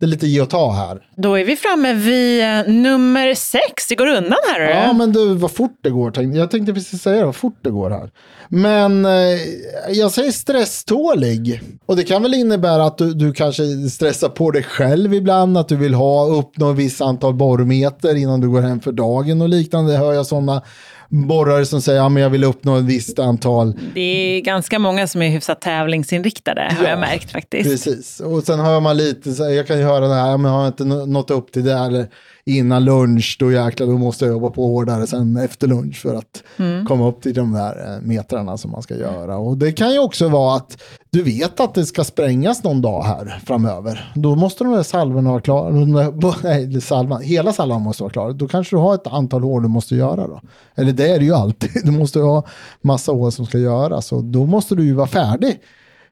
det 0.00 0.06
är 0.06 0.08
lite 0.08 0.26
ge 0.26 0.40
och 0.40 0.50
ta 0.50 0.72
här. 0.72 1.00
Då 1.16 1.34
är 1.38 1.44
vi 1.44 1.56
framme 1.56 1.92
vid 1.92 2.42
eh, 2.42 2.74
nummer 2.74 3.34
sex. 3.34 3.86
Det 3.88 3.94
går 3.94 4.06
undan 4.06 4.38
här. 4.54 4.60
hörru. 4.60 4.70
Ja, 4.86 4.92
men 4.92 5.12
du, 5.12 5.34
vad 5.34 5.50
fort 5.50 5.78
det 5.82 5.90
går. 5.90 6.10
tänkte- 6.10 6.38
Jag 6.38 6.50
tänkte 6.50 6.74
precis 6.74 7.02
säga 7.02 7.16
det, 7.16 7.24
vad 7.24 7.36
fort 7.36 7.58
det 7.62 7.70
går 7.70 7.90
här. 7.90 8.10
Men 8.48 9.04
eh, 9.04 9.12
jag 9.90 10.10
säger 10.12 10.32
stresstålig. 10.32 11.60
Och 11.86 11.96
det 11.96 12.04
kan 12.04 12.22
väl 12.22 12.34
innebära 12.34 12.84
att 12.84 12.98
du, 12.98 13.14
du 13.14 13.32
kanske 13.32 13.62
stressar 13.90 14.28
på 14.28 14.50
dig 14.50 14.62
själv 14.62 15.14
ibland, 15.14 15.58
att 15.58 15.68
du 15.68 15.76
vill 15.76 15.94
ha 15.94 16.26
uppnå 16.26 16.70
ett 16.70 16.76
visst 16.76 17.00
antal 17.00 17.34
borrmeter 17.34 18.14
innan 18.14 18.40
du 18.40 18.48
går 18.50 18.60
hem 18.60 18.80
för 18.80 18.92
dagen 18.92 19.42
och 19.42 19.48
liknande. 19.48 19.96
Hör 19.96 20.12
jag 20.12 20.26
sådana 20.26 20.62
borrare 21.08 21.66
som 21.66 21.82
säger, 21.82 21.98
ja 21.98 22.08
men 22.08 22.22
jag 22.22 22.30
vill 22.30 22.44
uppnå 22.44 22.76
ett 22.76 22.84
visst 22.84 23.18
antal. 23.18 23.78
Det 23.94 24.00
är 24.00 24.40
ganska 24.40 24.78
många 24.78 25.06
som 25.06 25.22
är 25.22 25.28
hyfsat 25.30 25.60
tävlingsinriktade, 25.60 26.60
har 26.78 26.84
Ja, 26.84 26.90
jag 26.90 26.98
märkt 27.00 27.30
faktiskt. 27.32 27.70
Precis, 27.70 28.20
och 28.20 28.42
sen 28.42 28.60
hör 28.60 28.80
man 28.80 28.96
lite, 28.96 29.32
så 29.32 29.44
här, 29.44 29.50
jag 29.50 29.66
kan 29.66 29.78
ju 29.78 29.84
höra 29.84 30.08
det 30.08 30.14
här, 30.14 30.36
men 30.38 30.50
har 30.50 30.58
jag 30.60 30.68
inte 30.68 30.84
nå- 30.84 31.06
nått 31.06 31.30
upp 31.30 31.52
till 31.52 31.64
det 31.64 31.72
eller 31.78 32.08
innan 32.48 32.84
lunch, 32.84 33.36
då 33.40 33.52
jäklar, 33.52 33.86
då 33.86 33.98
måste 33.98 34.24
jag 34.24 34.32
jobba 34.32 34.50
på 34.50 34.66
hårdare 34.66 35.06
sen 35.06 35.36
efter 35.36 35.66
lunch 35.66 35.96
för 35.96 36.14
att 36.14 36.42
komma 36.88 37.08
upp 37.08 37.22
till 37.22 37.34
de 37.34 37.52
där 37.52 37.94
eh, 37.94 38.00
metrarna 38.02 38.56
som 38.56 38.70
man 38.70 38.82
ska 38.82 38.96
göra. 38.96 39.36
Och 39.36 39.58
det 39.58 39.72
kan 39.72 39.92
ju 39.92 39.98
också 39.98 40.28
vara 40.28 40.56
att 40.56 40.82
du 41.10 41.22
vet 41.22 41.60
att 41.60 41.74
det 41.74 41.86
ska 41.86 42.04
sprängas 42.04 42.64
någon 42.64 42.82
dag 42.82 43.02
här 43.02 43.40
framöver. 43.46 44.12
Då 44.14 44.34
måste 44.34 44.64
de 44.64 44.72
där 44.72 44.82
salvorna 44.82 45.30
vara 45.30 45.40
klara, 45.40 45.70
nej, 46.42 46.80
salvan, 46.80 47.22
hela 47.22 47.52
salvan 47.52 47.82
måste 47.82 48.02
vara 48.02 48.12
klar. 48.12 48.32
Då 48.32 48.48
kanske 48.48 48.76
du 48.76 48.80
har 48.80 48.94
ett 48.94 49.06
antal 49.06 49.42
hål 49.42 49.62
du 49.62 49.68
måste 49.68 49.96
göra 49.96 50.26
då. 50.26 50.40
Eller 50.74 50.92
det 50.92 51.08
är 51.08 51.18
det 51.18 51.24
ju 51.24 51.34
alltid, 51.34 51.70
du 51.84 51.90
måste 51.90 52.18
ha 52.18 52.44
massa 52.80 53.12
hål 53.12 53.32
som 53.32 53.46
ska 53.46 53.58
göras 53.58 54.12
och 54.12 54.24
då 54.24 54.46
måste 54.46 54.74
du 54.74 54.84
ju 54.84 54.94
vara 54.94 55.06
färdig 55.06 55.60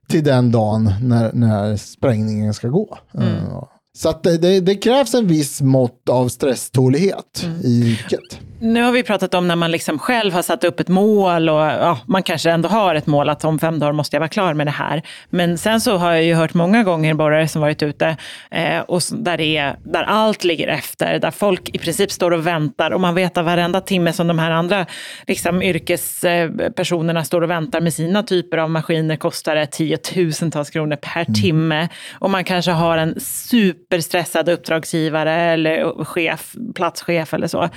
till 0.08 0.24
den 0.24 0.52
dagen 0.52 0.92
när, 1.02 1.32
när 1.32 1.76
sprängningen 1.76 2.54
ska 2.54 2.68
gå. 2.68 2.98
Uh, 3.18 3.64
Så 3.96 4.08
att 4.08 4.22
det, 4.22 4.60
det, 4.60 4.74
krävs 4.74 5.14
en 5.14 5.26
viss 5.26 5.60
mått 5.60 6.08
av 6.08 6.28
stresstålighet 6.28 7.46
i 7.64 7.90
yrket. 7.90 8.40
Nu 8.60 8.82
har 8.82 8.92
vi 8.92 9.02
pratat 9.02 9.34
om 9.34 9.48
när 9.48 9.56
man 9.56 9.70
liksom 9.70 9.98
själv 9.98 10.32
har 10.32 10.42
satt 10.42 10.64
upp 10.64 10.80
ett 10.80 10.88
mål 10.88 11.48
och 11.48 11.60
ja, 11.60 11.98
man 12.06 12.22
kanske 12.22 12.50
ändå 12.50 12.68
har 12.68 12.94
ett 12.94 13.06
mål 13.06 13.28
att 13.28 13.44
om 13.44 13.58
fem 13.58 13.78
dagar 13.78 13.92
måste 13.92 14.16
jag 14.16 14.20
vara 14.20 14.28
klar 14.28 14.54
med 14.54 14.66
det 14.66 14.70
här. 14.70 15.02
Men 15.30 15.58
sen 15.58 15.80
så 15.80 15.96
har 15.96 16.12
jag 16.12 16.24
ju 16.24 16.34
hört 16.34 16.54
många 16.54 16.82
gånger 16.82 17.14
borrare 17.14 17.48
som 17.48 17.62
varit 17.62 17.82
ute 17.82 18.16
eh, 18.50 18.80
och 18.80 19.02
där, 19.12 19.36
det 19.36 19.56
är, 19.56 19.76
där 19.84 20.02
allt 20.02 20.44
ligger 20.44 20.68
efter, 20.68 21.18
där 21.18 21.30
folk 21.30 21.68
i 21.68 21.78
princip 21.78 22.12
står 22.12 22.30
och 22.30 22.46
väntar 22.46 22.90
och 22.90 23.00
man 23.00 23.14
vet 23.14 23.36
att 23.36 23.44
varenda 23.44 23.80
timme 23.80 24.12
som 24.12 24.26
de 24.26 24.38
här 24.38 24.50
andra 24.50 24.86
liksom, 25.26 25.62
yrkespersonerna 25.62 27.24
står 27.24 27.40
och 27.40 27.50
väntar 27.50 27.80
med 27.80 27.94
sina 27.94 28.22
typer 28.22 28.58
av 28.58 28.70
maskiner 28.70 29.16
kostar 29.16 29.54
det 29.54 29.66
tiotusentals 29.66 30.70
kronor 30.70 30.96
per 30.96 31.24
timme. 31.24 31.88
Och 32.12 32.30
man 32.30 32.44
kanske 32.44 32.70
har 32.70 32.98
en 32.98 33.20
superstressad 33.20 34.48
uppdragsgivare 34.48 35.32
eller 35.32 36.04
chef, 36.04 36.54
platschef 36.74 37.34
eller 37.34 37.46
så. 37.46 37.68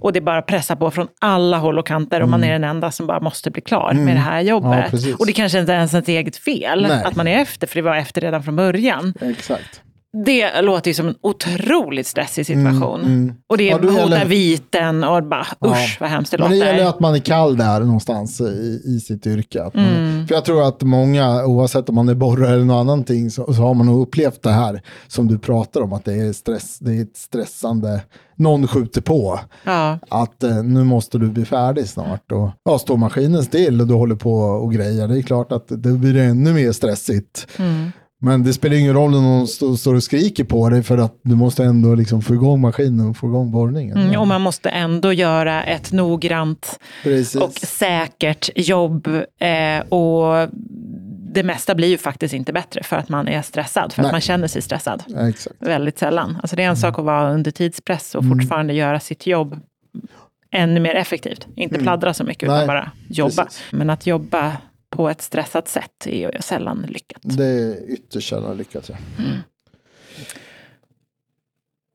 Och 0.00 0.12
det 0.12 0.25
bara 0.26 0.42
pressar 0.42 0.76
på 0.76 0.90
från 0.90 1.08
alla 1.20 1.58
håll 1.58 1.78
och 1.78 1.86
kanter 1.86 2.22
och 2.22 2.28
man 2.28 2.44
är 2.44 2.52
den 2.52 2.64
enda 2.64 2.90
som 2.90 3.06
bara 3.06 3.20
måste 3.20 3.50
bli 3.50 3.62
klar 3.62 3.92
med 3.92 4.16
det 4.16 4.20
här 4.20 4.40
jobbet. 4.40 4.92
Ja, 4.92 5.16
och 5.18 5.26
det 5.26 5.32
kanske 5.32 5.58
inte 5.58 5.72
ens 5.72 5.92
är 5.92 5.96
ens 5.96 6.08
eget 6.08 6.36
fel 6.36 6.86
Nej. 6.88 7.04
att 7.04 7.16
man 7.16 7.26
är 7.26 7.38
efter, 7.38 7.66
för 7.66 7.74
det 7.74 7.82
var 7.82 7.96
efter 7.96 8.20
redan 8.20 8.42
från 8.42 8.56
början. 8.56 9.14
Exakt. 9.20 9.82
Det 10.24 10.62
låter 10.62 10.90
ju 10.90 10.94
som 10.94 11.08
en 11.08 11.14
otroligt 11.22 12.06
stressig 12.06 12.46
situation. 12.46 13.32
Och 13.50 13.56
det 13.58 13.64
Ja, 13.64 13.78
då 13.78 13.88
hotar 13.88 14.02
gäller- 14.02 14.24
viten 14.24 15.04
och 15.04 15.22
bara 15.24 15.46
usch 15.66 15.96
vad 16.00 16.10
hemskt 16.10 16.30
det 16.30 16.38
Men 16.38 16.50
det 16.50 16.56
låter. 16.56 16.72
gäller 16.72 16.88
att 16.88 17.00
man 17.00 17.14
är 17.14 17.18
kall 17.18 17.56
där 17.56 17.80
någonstans 17.80 18.40
i, 18.40 18.82
i 18.84 19.00
sitt 19.00 19.26
yrke. 19.26 19.70
Man, 19.74 19.84
Mm. 19.86 20.26
För 20.28 20.34
jag 20.34 20.44
tror 20.44 20.68
att 20.68 20.82
många, 20.82 21.44
oavsett 21.44 21.88
om 21.88 21.94
man 21.94 22.08
är 22.08 22.14
borrare 22.14 22.54
eller 22.54 22.64
något 22.64 22.80
annat, 22.90 23.32
så, 23.32 23.52
så 23.54 23.62
har 23.62 23.74
man 23.74 23.86
nog 23.86 24.00
upplevt 24.02 24.42
det 24.42 24.50
här 24.50 24.82
som 25.08 25.28
du 25.28 25.38
pratar 25.38 25.80
om, 25.80 25.92
att 25.92 26.04
det 26.04 26.14
är, 26.14 26.32
stress, 26.32 26.78
det 26.78 26.92
är 26.96 27.02
ett 27.02 27.16
stressande, 27.16 28.00
någon 28.36 28.66
skjuter 28.68 29.00
på. 29.00 29.40
Ja. 29.64 29.98
Att 30.08 30.42
eh, 30.42 30.62
nu 30.62 30.84
måste 30.84 31.18
du 31.18 31.26
bli 31.28 31.44
färdig 31.44 31.88
snart. 31.88 32.32
Och, 32.32 32.50
ja, 32.64 32.78
står 32.78 32.96
maskinen 32.96 33.42
still 33.42 33.80
och 33.80 33.86
du 33.86 33.94
håller 33.94 34.16
på 34.16 34.34
och 34.34 34.72
grejer, 34.72 35.08
det 35.08 35.18
är 35.18 35.22
klart 35.22 35.52
att 35.52 35.64
det 35.68 35.92
blir 35.92 36.16
ännu 36.16 36.52
mer 36.52 36.72
stressigt. 36.72 37.46
Mm. 37.58 37.92
Men 38.20 38.42
det 38.44 38.52
spelar 38.52 38.76
ingen 38.76 38.94
roll 38.94 39.14
om 39.14 39.22
någon 39.22 39.46
står, 39.78 39.94
och 39.94 40.02
skriker 40.02 40.44
på 40.44 40.68
dig 40.68 40.82
för 40.82 40.98
att 40.98 41.20
du 41.22 41.34
måste 41.34 41.64
ändå 41.64 41.94
liksom 41.94 42.22
få 42.22 42.34
igång 42.34 42.60
maskinen 42.60 43.08
och 43.08 43.16
få 43.16 43.26
igång 43.26 43.50
borrningen. 43.50 43.96
Mm, 43.96 44.20
och 44.20 44.26
man 44.26 44.40
måste 44.40 44.68
ändå 44.70 45.12
göra 45.12 45.62
ett 45.64 45.92
noggrant 45.92 46.78
Precis. 47.02 47.34
och 47.42 47.52
säkert 47.52 48.50
jobb. 48.54 49.06
Eh, 49.40 49.80
och 49.88 50.48
det 51.34 51.42
mesta 51.42 51.74
blir 51.74 51.88
ju 51.88 51.98
faktiskt 51.98 52.34
inte 52.34 52.52
bättre 52.52 52.82
för 52.82 52.96
att 52.96 53.08
man 53.08 53.28
är 53.28 53.42
stressad, 53.42 53.92
för 53.92 54.02
Nej. 54.02 54.08
att 54.08 54.12
man 54.14 54.20
känner 54.20 54.48
sig 54.48 54.62
stressad. 54.62 55.02
Ja. 55.06 55.32
Väldigt 55.60 55.98
sällan. 55.98 56.38
Alltså 56.42 56.56
det 56.56 56.62
är 56.62 56.68
en 56.68 56.76
sak 56.76 56.98
att 56.98 57.04
vara 57.04 57.32
under 57.32 57.50
tidspress 57.50 58.14
och 58.14 58.22
Mm. 58.24 58.38
fortfarande 58.38 58.74
göra 58.74 59.00
sitt 59.00 59.26
jobb 59.26 59.56
ännu 60.52 60.80
mer 60.80 60.94
effektivt. 60.94 61.46
Inte 61.56 61.78
pladdra 61.78 62.14
så 62.14 62.24
mycket, 62.24 62.42
utan 62.42 62.54
Mm. 62.56 62.66
Nej, 62.66 62.76
bara 62.76 62.90
jobba. 63.08 63.44
precis. 63.44 63.62
Men 63.70 63.90
att 63.90 64.06
jobba 64.06 64.52
på 64.96 65.08
ett 65.08 65.22
stressat 65.22 65.68
sätt 65.68 66.06
är 66.06 66.16
ju 66.16 66.30
sällan 66.40 66.86
lyckat. 66.88 67.20
Det 67.22 67.44
är 67.44 67.90
ytterst 67.90 68.28
sällan 68.28 68.56
lyckat. 68.56 68.88
Ja. 68.88 68.96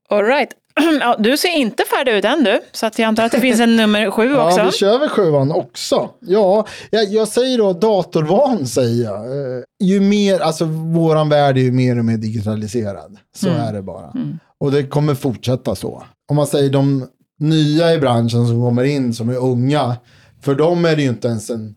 All 0.08 0.24
right. 0.24 0.48
Ja, 1.00 1.16
du 1.18 1.36
ser 1.36 1.56
inte 1.56 1.84
färdig 1.84 2.12
ut 2.12 2.24
än 2.24 2.44
du, 2.44 2.60
så 2.72 2.86
att 2.86 2.98
jag 2.98 3.06
antar 3.06 3.24
att 3.24 3.32
det 3.32 3.40
finns 3.40 3.60
en 3.60 3.76
nummer 3.76 4.10
sju 4.10 4.36
också. 4.36 4.58
Ja, 4.58 4.64
vi 4.64 4.72
kör 4.72 4.98
väl 4.98 5.08
sjuan 5.08 5.52
också. 5.52 6.10
Ja, 6.20 6.66
jag, 6.90 7.04
jag 7.04 7.28
säger 7.28 7.58
då 7.58 7.72
datorvan 7.72 8.66
säger 8.66 9.04
jag. 9.04 9.26
Eh, 9.26 9.62
Ju 9.80 10.00
mer, 10.00 10.40
alltså 10.40 10.64
våran 10.94 11.28
värld 11.28 11.58
är 11.58 11.62
ju 11.62 11.72
mer 11.72 11.98
och 11.98 12.04
mer 12.04 12.16
digitaliserad. 12.16 13.18
Så 13.36 13.48
Mm. 13.48 13.60
är 13.60 13.72
det 13.72 13.82
bara. 13.82 14.12
Och 14.58 14.72
det 14.72 14.82
kommer 14.86 15.14
fortsätta 15.14 15.74
så. 15.74 16.02
Om 16.30 16.36
man 16.36 16.46
säger 16.46 16.70
de 16.70 17.08
nya 17.38 17.92
i 17.94 17.98
branschen 17.98 18.46
som 18.46 18.62
kommer 18.62 18.84
in 18.84 19.14
som 19.14 19.28
är 19.28 19.36
unga. 19.36 19.96
För 20.42 20.54
dem 20.54 20.84
är 20.84 20.96
det 20.96 21.02
ju 21.02 21.08
inte 21.08 21.28
ens 21.28 21.50
en, 21.50 21.74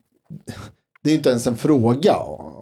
det 1.05 1.11
är 1.11 1.15
inte 1.15 1.29
ens 1.29 1.47
en 1.47 1.57
fråga 1.57 2.15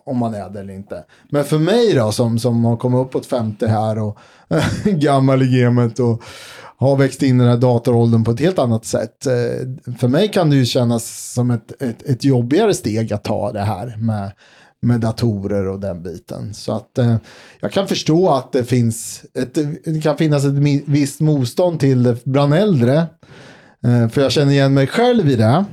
om 0.05 0.17
man 0.17 0.33
är 0.33 0.49
det 0.49 0.59
eller 0.59 0.73
inte. 0.73 1.03
Men 1.29 1.43
för 1.43 1.59
mig 1.59 1.93
då 1.93 2.11
som, 2.11 2.39
som 2.39 2.65
har 2.65 2.77
kommit 2.77 3.07
uppåt 3.07 3.25
50 3.25 3.65
här 3.65 3.99
och 3.99 4.17
gammal 4.83 5.43
i 5.43 5.61
gamet 5.61 5.99
och 5.99 6.23
har 6.77 6.95
växt 6.95 7.23
in 7.23 7.35
i 7.35 7.43
den 7.43 7.49
här 7.51 7.57
datoråldern 7.57 8.23
på 8.23 8.31
ett 8.31 8.39
helt 8.39 8.59
annat 8.59 8.85
sätt. 8.85 9.25
Eh, 9.25 9.93
för 9.97 10.07
mig 10.07 10.27
kan 10.27 10.49
det 10.49 10.55
ju 10.55 10.65
kännas 10.65 11.33
som 11.33 11.51
ett, 11.51 11.81
ett, 11.81 12.03
ett 12.03 12.23
jobbigare 12.23 12.73
steg 12.73 13.13
att 13.13 13.23
ta 13.23 13.51
det 13.51 13.61
här 13.61 13.95
med, 13.97 14.31
med 14.79 14.99
datorer 14.99 15.67
och 15.67 15.79
den 15.79 16.03
biten. 16.03 16.53
Så 16.53 16.73
att 16.73 16.97
eh, 16.97 17.15
jag 17.59 17.71
kan 17.71 17.87
förstå 17.87 18.29
att 18.29 18.51
det 18.51 18.63
finns 18.63 19.25
ett, 19.33 19.53
det 19.85 20.01
kan 20.03 20.17
finnas 20.17 20.45
ett 20.45 20.83
visst 20.85 21.19
motstånd 21.19 21.79
till 21.79 22.03
det 22.03 22.25
bland 22.25 22.53
äldre. 22.53 23.05
Eh, 23.83 24.09
För 24.09 24.21
jag 24.21 24.31
känner 24.31 24.51
igen 24.51 24.73
mig 24.73 24.87
själv 24.87 25.29
i 25.29 25.35
det. 25.35 25.65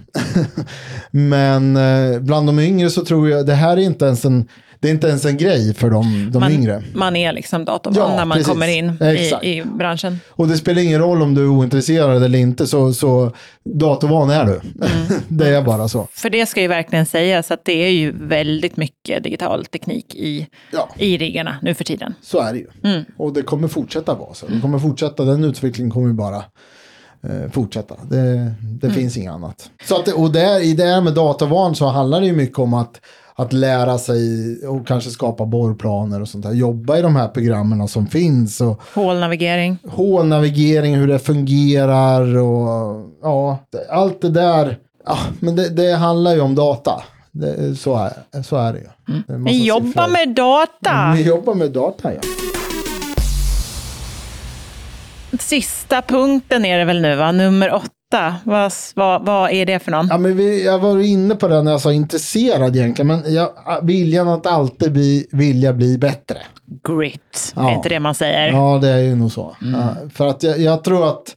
Men 1.11 1.77
eh, 1.77 2.21
bland 2.21 2.47
de 2.49 2.59
yngre 2.59 2.91
så 2.91 3.05
tror 3.05 3.31
jag 3.31 3.47
det 3.47 3.55
här 3.55 3.77
är 3.77 3.81
inte 3.81 4.05
ens 4.05 4.25
en, 4.25 4.49
det 4.81 4.89
är 4.89 4.93
inte 4.93 5.07
ens 5.09 5.25
en 5.25 5.37
grej 5.37 5.75
för 5.75 5.91
de, 5.91 6.31
de 6.33 6.39
man, 6.41 6.53
yngre. 6.53 6.83
man 6.95 7.17
är 7.17 7.33
liksom 7.33 7.65
datorvan 7.65 8.11
Ja, 8.11 8.17
när 8.17 8.25
man 8.25 8.37
precis. 8.37 8.49
kommer 8.53 8.69
in 8.69 8.91
i, 9.43 9.51
i 9.59 9.63
branschen. 9.79 10.21
Och 10.29 10.49
det 10.49 10.57
spelar 10.57 10.83
ingen 10.83 11.01
roll 11.01 11.23
om 11.23 11.35
du 11.35 11.43
är 11.43 11.49
ointresserad 11.49 12.23
eller 12.25 12.39
inte, 12.39 12.67
så, 12.67 12.93
så 12.93 13.33
datorvan 13.65 14.31
är 14.31 14.45
du. 14.47 14.61
det 15.29 15.49
är 15.49 15.63
bara 15.63 15.89
så. 15.89 16.09
För 16.13 16.31
det 16.31 16.47
ska 16.47 16.61
ju 16.63 16.69
verkligen 16.69 17.07
sägas 17.07 17.51
att 17.51 17.65
det 17.65 17.73
är 17.87 17.91
ju 17.91 18.13
väldigt 18.13 18.77
mycket 18.77 19.23
digital 19.25 19.65
teknik 19.65 20.15
i, 20.15 20.47
Ja. 20.73 20.89
i 20.99 21.19
riggarna 21.19 21.57
nu 21.63 21.75
för 21.75 21.85
tiden. 21.85 22.15
Så 22.23 22.41
är 22.41 22.53
det 22.53 22.59
ju. 22.59 22.67
Mm. 22.85 23.05
Och 23.17 23.33
det 23.33 23.43
kommer 23.43 23.69
fortsätta 23.69 24.15
vara 24.15 24.35
så. 24.35 24.47
Det 24.47 24.61
kommer 24.61 24.79
fortsätta, 24.79 25.25
den 25.25 25.45
utvecklingen 25.45 25.91
kommer 25.91 26.13
bara 26.13 26.43
fortsätta. 27.53 27.95
Det, 28.11 28.53
det 28.61 28.87
Mm. 28.87 28.97
finns 28.97 29.17
inget 29.17 29.33
annat. 29.33 29.71
Så 29.89 29.97
att, 29.97 30.09
och 30.09 30.33
där, 30.33 30.61
i 30.65 30.73
det 30.75 30.85
här 30.85 31.01
med 31.01 31.15
datavan 31.15 31.75
så 31.75 31.87
handlar 31.87 32.21
det 32.21 32.27
ju 32.27 32.33
mycket 32.33 32.59
om 32.59 32.75
att, 32.75 33.01
att 33.35 33.53
lära 33.53 33.99
sig 33.99 34.19
och 34.67 34.87
kanske 34.87 35.11
skapa 35.11 35.47
borrplaner 35.47 36.21
och 36.23 36.29
sånt 36.29 36.45
där. 36.45 36.53
Jobba 36.53 36.99
i 36.99 37.03
de 37.03 37.17
här 37.17 37.29
programmen 37.29 37.89
som 37.89 38.07
finns. 38.07 38.61
Och 38.61 38.81
Hålnavigering. 38.95 39.79
hålnavigering, 39.89 40.97
hur 40.97 41.09
det 41.09 41.19
fungerar 41.19 42.37
och 42.39 43.07
ja, 43.23 43.59
allt 43.91 44.21
det 44.23 44.31
där. 44.31 44.79
Ja, 45.07 45.17
men 45.41 45.57
det, 45.57 45.69
det 45.69 45.93
handlar 45.93 46.35
ju 46.35 46.41
om 46.41 46.55
data. 46.55 47.03
Det, 47.33 47.75
så, 47.79 47.97
är, 47.97 48.43
så 48.43 48.57
är 48.57 48.73
det 48.73 48.79
ju. 48.79 48.87
Massa 49.39 49.53
Vi 49.53 49.65
jobbar 49.67 50.09
med 50.09 50.35
data. 50.35 51.13
Vi 51.17 51.23
jobbar 51.23 51.55
med 51.55 51.71
data, 51.71 52.15
ja. 52.15 52.21
Sista 55.39 56.03
punkten 56.03 56.65
är 56.65 56.79
det 56.79 56.85
väl 56.85 57.01
nu, 57.01 57.17
va? 57.17 57.33
Nummer 57.33 57.73
åtta. 57.75 58.35
Vad, 58.45 58.73
vad, 58.95 59.27
vad 59.27 59.51
är 59.51 59.67
det 59.67 59.79
för 59.79 59.91
någon? 59.91 60.07
Ja, 60.11 60.19
men 60.19 60.37
vi, 60.37 60.65
jag 60.65 60.79
var 60.79 60.99
inne 61.01 61.35
på 61.35 61.49
det 61.49 61.63
när 61.63 61.71
jag 61.71 61.81
sa 61.81 61.93
intresserad 61.93 62.77
egentligen, 62.77 63.07
men 63.07 63.35
jag, 63.35 63.51
viljan 63.83 64.29
att 64.29 64.47
alltid 64.47 64.93
bli, 64.93 65.27
vilja 65.33 65.73
bli 65.73 65.99
bättre. 65.99 66.37
Grit, 66.89 67.53
Ja. 67.57 67.71
är 67.71 67.75
inte 67.75 67.89
det 67.89 68.01
man 68.01 68.15
säger? 68.15 68.49
Ja, 68.53 68.79
det 68.83 68.89
är 68.89 68.99
ju 68.99 69.15
nog 69.17 69.33
så. 69.33 69.57
Ja, 69.61 69.97
för 70.15 70.27
att 70.27 70.43
jag, 70.43 70.59
jag 70.59 70.85
tror 70.85 71.09
att 71.09 71.37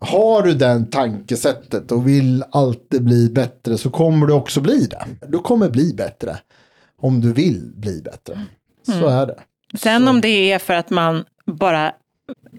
har 0.00 0.42
du 0.42 0.54
den 0.54 0.90
tankesättet 0.90 1.92
och 1.92 2.08
vill 2.08 2.44
alltid 2.52 3.04
bli 3.04 3.28
bättre 3.30 3.78
så 3.78 3.90
kommer 3.90 4.26
du 4.26 4.32
också 4.32 4.60
bli 4.60 4.86
det. 4.86 5.04
Du 5.26 5.38
kommer 5.38 5.68
bli 5.70 5.94
bättre 5.94 6.36
om 7.02 7.20
du 7.20 7.32
vill 7.32 7.72
bli 7.74 8.02
bättre. 8.02 8.40
Så 9.00 9.08
är 9.08 9.26
det. 9.26 9.38
Sen 9.78 10.08
om 10.08 10.20
det 10.20 10.52
är 10.52 10.58
för 10.58 10.74
att 10.74 10.90
man 10.90 11.24
bara 11.46 11.92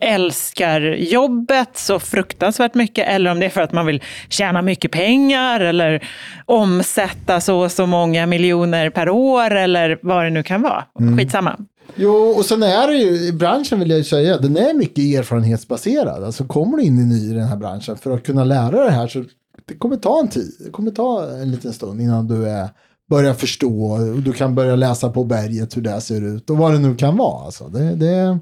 älskar 0.01 0.81
jobbet 0.81 1.69
så 1.73 1.99
fruktansvärt 1.99 2.73
mycket 2.73 3.07
eller 3.07 3.31
om 3.31 3.39
det 3.39 3.45
är 3.45 3.49
för 3.49 3.61
att 3.61 3.73
man 3.73 3.85
vill 3.85 4.03
tjäna 4.29 4.61
mycket 4.61 4.91
pengar 4.91 5.59
eller 5.59 6.03
omsätta 6.45 7.41
så 7.41 7.59
och 7.59 7.71
så 7.71 7.85
många 7.85 8.25
miljoner 8.25 8.89
per 8.89 9.09
år 9.09 9.51
eller 9.51 9.99
vad 10.01 10.23
det 10.23 10.29
nu 10.29 10.43
kan 10.43 10.61
vara. 10.61 10.85
Skitsamma. 11.17 11.57
Jo, 11.95 12.13
och 12.13 12.45
sen 12.45 12.63
är 12.63 12.87
det 12.87 12.93
ju, 12.93 13.27
i 13.27 13.33
branschen 13.33 13.79
vill 13.79 13.89
jag 13.89 13.97
ju 13.97 14.03
säga, 14.03 14.37
den 14.37 14.57
är 14.57 14.73
mycket 14.73 14.97
erfarenhetsbaserad. 14.97 16.23
Alltså 16.23 16.43
kommer 16.45 16.77
du 16.77 16.83
in 16.83 16.99
i 16.99 17.05
ny 17.05 17.31
i 17.31 17.33
den 17.33 17.47
här 17.47 17.57
branschen 17.57 17.97
för 17.97 18.11
att 18.11 18.23
kunna 18.23 18.43
lära 18.43 18.83
det 18.83 18.91
här 18.91 19.07
så 19.07 19.23
det 19.65 19.77
kommer 19.77 19.95
ta 19.95 20.19
en 20.19 20.27
tid. 20.27 20.51
Det 20.59 20.71
kommer 20.71 20.91
ta 20.91 21.29
en 21.41 21.51
liten 21.51 21.73
stund 21.73 22.01
innan 22.01 22.27
du 22.27 22.49
är, 22.49 22.69
börjar 23.09 23.33
förstå 23.33 23.91
och 23.91 24.21
du 24.21 24.33
kan 24.33 24.55
börja 24.55 24.75
läsa 24.75 25.09
på 25.09 25.23
berget 25.23 25.77
hur 25.77 25.81
det 25.81 26.01
ser 26.01 26.35
ut 26.35 26.49
och 26.49 26.57
vad 26.57 26.71
det 26.73 26.79
nu 26.79 26.95
kan 26.95 27.17
vara. 27.17 27.45
Alltså, 27.45 27.67
det, 27.67 27.95
det, 27.95 28.39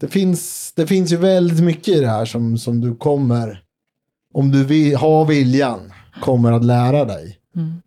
det, 0.00 0.08
finns, 0.08 0.72
det 0.76 0.86
finns 0.86 1.12
ju 1.12 1.16
väldigt 1.16 1.64
mycket 1.64 1.88
i 1.88 2.00
det 2.00 2.08
här 2.08 2.24
som, 2.24 2.58
som 2.58 2.80
du 2.80 2.96
kommer, 2.96 3.60
om 4.34 4.50
du 4.52 4.64
vill, 4.64 4.96
har 4.96 5.24
viljan, 5.24 5.92
kommer 6.20 6.52
att 6.52 6.64
lära 6.64 7.04
dig. 7.04 7.38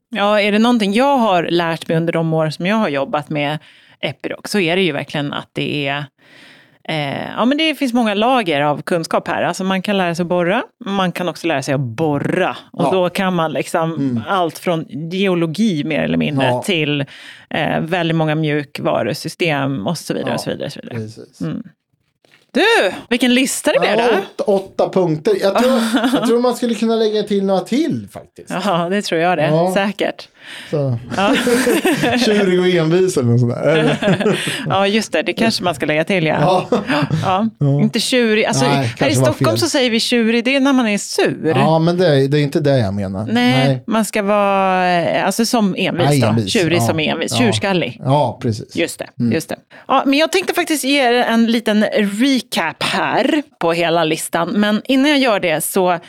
Ja, 0.09 0.41
är 0.41 0.51
det 0.51 0.59
någonting 0.59 0.93
jag 0.93 1.17
har 1.17 1.43
lärt 1.43 1.87
mig 1.87 1.97
under 1.97 2.13
de 2.13 2.33
år 2.33 2.49
som 2.49 2.65
jag 2.65 2.75
har 2.75 2.89
jobbat 2.89 3.29
med 3.29 3.59
Epiroc 3.99 4.39
så 4.45 4.59
är 4.59 4.75
det 4.75 4.81
ju 4.81 4.91
verkligen 4.91 5.33
att 5.33 5.49
det 5.53 5.87
är 5.87 6.05
Eh, 6.83 7.29
ja, 7.37 7.45
men 7.45 7.57
det 7.57 7.75
finns 7.75 7.93
många 7.93 8.13
lager 8.13 8.61
av 8.61 8.81
kunskap 8.81 9.27
här. 9.27 9.43
Alltså 9.43 9.63
man 9.63 9.81
kan 9.81 9.97
lära 9.97 10.15
sig 10.15 10.23
att 10.23 10.27
borra, 10.29 10.63
man 10.85 11.11
kan 11.11 11.29
också 11.29 11.47
lära 11.47 11.61
sig 11.61 11.73
att 11.73 11.79
borra. 11.81 12.57
Och 12.71 12.83
Ja. 12.83 12.91
då 12.91 13.09
kan 13.09 13.33
man 13.35 13.51
liksom 13.53 14.23
allt 14.27 14.57
från 14.57 14.85
geologi 15.11 15.83
mer 15.83 15.99
eller 16.01 16.17
mindre 16.17 16.45
Ja. 16.45 16.63
till 16.63 17.05
eh, 17.49 17.79
väldigt 17.81 18.17
många 18.17 18.35
mjukvarusystem 18.35 19.87
och 19.87 19.97
så 19.97 20.13
vidare. 20.13 20.29
Ja. 20.29 20.35
Och 20.35 20.41
så 20.41 20.49
vidare, 20.49 20.65
och 20.65 20.71
så 20.73 20.79
vidare. 20.83 20.95
Precis. 20.99 21.39
Du, 22.53 22.93
vilken 23.09 23.33
lista 23.33 23.71
det 23.73 23.79
blev 23.79 23.99
Ja, 23.99 24.07
då! 24.11 24.17
åtta, 24.17 24.43
åtta 24.43 24.89
punkter. 24.89 25.35
Jag 25.41 25.57
tror, 25.63 25.79
jag 26.13 26.27
tror 26.27 26.39
man 26.39 26.55
skulle 26.55 26.75
kunna 26.75 26.95
lägga 26.95 27.23
till 27.23 27.45
några 27.45 27.61
till 27.61 28.07
faktiskt. 28.11 28.49
Ja, 28.65 28.89
det 28.89 29.01
tror 29.01 29.21
jag 29.21 29.37
det. 29.37 29.45
Ja. 29.47 29.73
Säkert. 29.73 30.27
Så. 30.69 30.99
Tjurig 32.25 32.59
och 32.59 32.67
envis 32.67 33.17
eller 33.17 33.29
något 33.29 33.39
sånt 33.39 33.53
där. 33.53 33.97
Ja, 34.69 34.87
just 34.87 35.11
det. 35.11 35.21
Det 35.21 35.33
kanske 35.33 35.63
man 35.63 35.75
ska 35.75 35.85
lägga 35.85 36.03
till, 36.03 36.25
ja. 36.25 36.67
Ja. 36.71 37.47
Ja. 37.59 37.81
Inte 37.81 37.99
tjurig. 37.99 38.45
Alltså, 38.45 38.65
Nej, 38.65 38.93
här 38.99 39.09
i 39.09 39.15
Stockholm 39.15 39.57
så 39.57 39.69
säger 39.69 39.89
vi 39.89 39.99
tjurig, 39.99 40.43
det 40.43 40.55
är 40.55 40.59
när 40.59 40.73
man 40.73 40.87
är 40.87 40.97
sur. 40.97 41.53
ja, 41.55 41.79
men 41.79 41.97
det 41.97 42.07
är, 42.07 42.27
det 42.27 42.39
är 42.39 42.41
inte 42.41 42.59
det 42.59 42.77
jag 42.79 42.93
menar. 42.93 43.27
Nej, 43.31 43.83
man 43.87 44.05
ska 44.05 44.21
vara 44.23 44.91
eh, 45.01 45.25
alltså 45.25 45.45
som 45.45 45.75
envis 45.77 46.05
Nej, 46.09 46.23
envis, 46.23 46.53
Tjurig 46.53 46.77
ja. 46.77 46.87
som 46.87 46.99
envis. 46.99 47.31
Ja. 47.31 47.37
Tjurskallig. 47.37 48.01
Ja, 48.03 48.39
precis. 48.41 48.75
Just 48.75 48.99
det, 48.99 49.07
just 49.33 49.49
det. 49.49 49.55
Ja, 49.87 50.03
men 50.05 50.19
jag 50.19 50.31
tänkte 50.31 50.53
faktiskt 50.53 50.83
ge 50.83 51.01
er 51.01 51.13
en 51.13 51.45
liten 51.47 51.85
recap 51.93 52.83
här 52.83 53.43
på 53.59 53.73
hela 53.73 54.03
listan. 54.03 54.49
Men 54.49 54.81
innan 54.85 55.09
jag 55.09 55.19
gör 55.19 55.39
det 55.39 55.63
så 55.63 55.99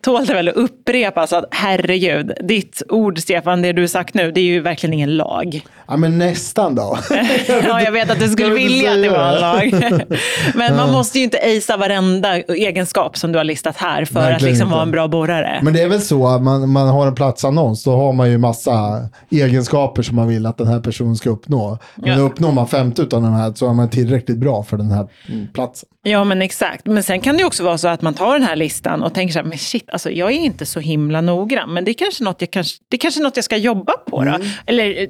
tål 0.00 0.26
det 0.26 0.34
väl 0.34 0.48
att 0.48 0.54
upprepas 0.54 1.32
att 1.32 1.44
herregud, 1.50 2.32
ditt 2.42 2.82
ord 2.88 3.18
Stefan, 3.18 3.62
det 3.62 3.72
du 3.72 3.88
sagt 3.88 4.14
nu, 4.14 4.32
det 4.32 4.40
är 4.40 4.44
ju 4.44 4.60
verkligen 4.60 4.94
ingen 4.94 5.16
lag. 5.16 5.60
Ja, 5.88 5.96
men 5.96 6.18
nästan 6.18 6.74
då. 6.74 6.98
Ja, 7.48 7.80
jag 7.82 7.92
vet 7.92 8.10
att 8.10 8.20
du 8.20 8.28
skulle 8.28 8.54
vilja 8.54 8.92
att 8.92 9.02
det 9.02 9.08
var 9.08 9.32
en 9.34 9.40
lag. 9.40 9.94
Men 10.54 10.76
man 10.76 10.92
måste 10.92 11.18
ju 11.18 11.24
inte 11.24 11.38
acea 11.38 11.76
varenda 11.76 12.36
egenskap 12.38 13.16
som 13.16 13.32
du 13.32 13.38
har 13.38 13.44
listat 13.44 13.76
här 13.76 14.04
för 14.04 14.20
att 14.20 14.26
Verkligen 14.26 14.50
liksom 14.52 14.66
inte. 14.66 14.72
vara 14.74 14.82
en 14.82 14.90
bra 14.90 15.08
borrare. 15.08 15.60
Men 15.62 15.72
det 15.74 15.82
är 15.82 15.88
väl 15.88 16.00
så 16.02 16.26
att 16.28 16.42
man, 16.42 16.68
man 16.72 16.88
har 16.88 17.06
en 17.06 17.14
platsannons, 17.14 17.84
då 17.84 17.96
har 17.96 18.12
man 18.12 18.30
ju 18.30 18.38
massa 18.38 19.08
egenskaper 19.30 20.02
som 20.02 20.16
man 20.16 20.28
vill 20.28 20.46
att 20.46 20.58
den 20.58 20.66
här 20.66 20.80
personen 20.80 21.16
ska 21.16 21.30
uppnå. 21.30 21.78
Men 21.94 22.18
Ja. 22.18 22.24
uppnår 22.24 22.52
man 22.52 22.68
50 22.68 23.02
av 23.02 23.08
de 23.08 23.32
här 23.32 23.52
så 23.56 23.68
är 23.70 23.72
man 23.74 23.90
tillräckligt 23.90 24.38
bra 24.38 24.62
för 24.62 24.76
den 24.76 24.90
här 24.90 25.06
platsen. 25.54 25.88
Ja, 26.02 26.24
men 26.24 26.42
exakt. 26.42 26.86
Men 26.86 27.02
sen 27.02 27.20
kan 27.20 27.34
det 27.36 27.40
ju 27.40 27.46
också 27.46 27.64
vara 27.64 27.78
så 27.78 27.88
att 27.88 28.02
man 28.02 28.14
tar 28.14 28.32
den 28.32 28.42
här 28.42 28.56
listan 28.56 29.02
och 29.02 29.14
tänker 29.14 29.33
så 29.34 29.38
här, 29.38 29.46
men 29.46 29.58
shit, 29.58 29.90
alltså 29.90 30.10
jag 30.10 30.30
är 30.32 30.38
inte 30.38 30.66
så 30.66 30.80
himla 30.80 31.20
noggrann, 31.20 31.74
men 31.74 31.84
det 31.84 31.90
är 31.90 31.94
kanske 31.94 32.24
något 32.24 32.40
jag, 32.40 32.50
kanske, 32.50 32.78
det 32.88 32.96
är 32.96 32.98
kanske 32.98 33.22
något 33.22 33.36
jag 33.36 33.44
ska 33.44 33.56
jobba 33.56 33.92
på 33.92 34.24
då. 34.24 34.38
Eller 34.66 35.02
eh, 35.02 35.08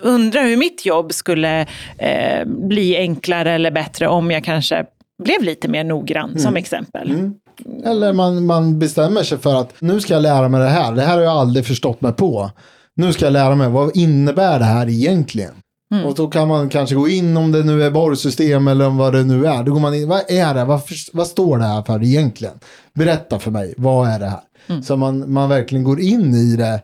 undra 0.00 0.40
hur 0.40 0.56
mitt 0.56 0.86
jobb 0.86 1.12
skulle 1.12 1.60
eh, 1.98 2.44
bli 2.46 2.96
enklare 2.96 3.52
eller 3.52 3.70
bättre 3.70 4.08
om 4.08 4.30
jag 4.30 4.44
kanske 4.44 4.84
blev 5.24 5.42
lite 5.42 5.68
mer 5.68 5.84
noggrann, 5.84 6.38
som 6.38 6.56
exempel. 6.56 7.30
Eller 7.84 8.12
man, 8.12 8.46
man 8.46 8.78
bestämmer 8.78 9.22
sig 9.22 9.38
för 9.38 9.54
att 9.54 9.74
nu 9.78 10.00
ska 10.00 10.14
jag 10.14 10.22
lära 10.22 10.48
mig 10.48 10.60
det 10.60 10.68
här. 10.68 10.92
Det 10.92 11.02
här 11.02 11.14
har 11.14 11.22
jag 11.22 11.32
aldrig 11.36 11.66
förstått 11.66 12.00
mig 12.00 12.12
på. 12.12 12.50
nu 12.94 13.12
ska 13.12 13.24
jag 13.24 13.32
lära 13.32 13.54
mig, 13.54 13.68
vad 13.68 13.96
innebär 13.96 14.58
det 14.58 14.64
här 14.64 14.88
egentligen? 14.88 15.54
Och 16.06 16.14
då 16.14 16.28
kan 16.28 16.48
man 16.48 16.68
kanske 16.68 16.94
gå 16.94 17.08
in 17.08 17.36
om 17.36 17.52
det 17.52 17.62
nu 17.62 17.82
är 17.82 17.90
borrsystem 17.90 18.68
eller 18.68 18.86
om 18.86 18.96
vad 18.96 19.12
det 19.12 19.24
nu 19.24 19.46
är. 19.46 19.62
Då 19.62 19.72
går 19.72 19.80
man 19.80 19.94
in, 19.94 20.08
vad 20.08 20.30
är 20.30 20.54
det? 20.54 20.64
Vad, 20.64 20.80
vad 21.12 21.26
står 21.26 21.58
det 21.58 21.64
här 21.64 21.82
för 21.82 22.02
egentligen? 22.04 22.54
Berätta 22.94 23.38
för 23.38 23.50
mig, 23.50 23.74
vad 23.76 24.08
är 24.08 24.18
det 24.18 24.26
här? 24.26 24.40
Så 24.82 24.96
man, 24.96 25.32
man 25.32 25.48
verkligen 25.48 25.84
går 25.84 26.00
in 26.00 26.34
i 26.34 26.56
det 26.56 26.82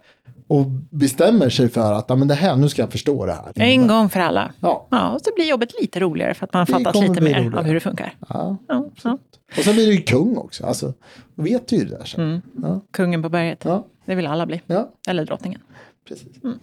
och 0.48 0.66
bestämmer 0.90 1.50
sig 1.50 1.68
för 1.68 1.92
att 1.92 2.08
men 2.18 2.28
det 2.28 2.34
här, 2.34 2.56
nu 2.56 2.68
ska 2.68 2.82
jag 2.82 2.92
förstå 2.92 3.26
det 3.26 3.32
här. 3.32 3.52
En 3.54 3.86
gång 3.86 4.08
för 4.08 4.20
alla. 4.20 4.52
Ja. 4.60 4.86
Ja, 4.90 5.10
och 5.10 5.20
så 5.20 5.30
blir 5.34 5.48
jobbet 5.48 5.70
lite 5.80 6.00
roligare 6.00 6.34
för 6.34 6.44
att 6.46 6.52
man 6.52 6.64
Det 6.64 6.72
fattat 6.72 6.94
lite 7.08 7.20
mer 7.20 7.34
roligare. 7.34 7.58
av 7.58 7.64
hur 7.64 7.74
det 7.74 7.80
funkar. 7.80 8.14
Ja. 8.28 8.56
Ja, 8.68 8.84
ja. 9.02 9.18
Och 9.58 9.64
sen 9.64 9.74
blir 9.74 9.86
det 9.86 9.92
ju 9.92 10.02
kung 10.02 10.36
också. 10.36 10.66
Alltså, 10.66 10.92
vet 11.34 11.68
du 11.68 11.76
ju 11.76 11.84
det 11.84 11.96
där 11.96 12.04
sen. 12.04 12.42
Ja, 12.62 12.80
Kungen 12.92 13.22
på 13.22 13.28
berget. 13.28 13.58
Ja. 13.64 13.86
Det 14.06 14.14
vill 14.14 14.26
alla 14.26 14.46
bli. 14.46 14.60
Eller 15.08 15.24
drottningen 15.24 15.60
precis. 16.08 16.44
Mm. 16.44 16.58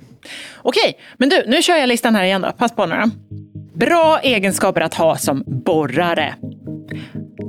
Okej, 0.58 1.00
men 1.18 1.30
du, 1.30 1.44
nu 1.48 1.62
kör 1.62 1.76
jag 1.76 1.88
listan 1.88 2.16
här 2.16 2.24
igen 2.24 2.42
då. 2.42 2.52
Pass 2.52 2.76
på 2.76 2.86
nu 2.86 2.96
då. 2.96 3.10
Bra 3.74 4.20
egenskaper 4.20 4.82
att 4.82 4.94
ha 4.94 5.18
som 5.18 5.44
borrare. 5.46 6.36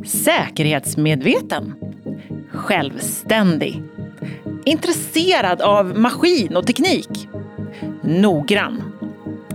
Säkerhetsmedveten. 0.07 1.75
Självständig. 2.53 3.83
Intresserad 4.65 5.63
av 5.63 5.99
maskin 5.99 6.57
och 6.57 6.67
teknik. 6.67 7.29
Noggrann. 8.03 8.83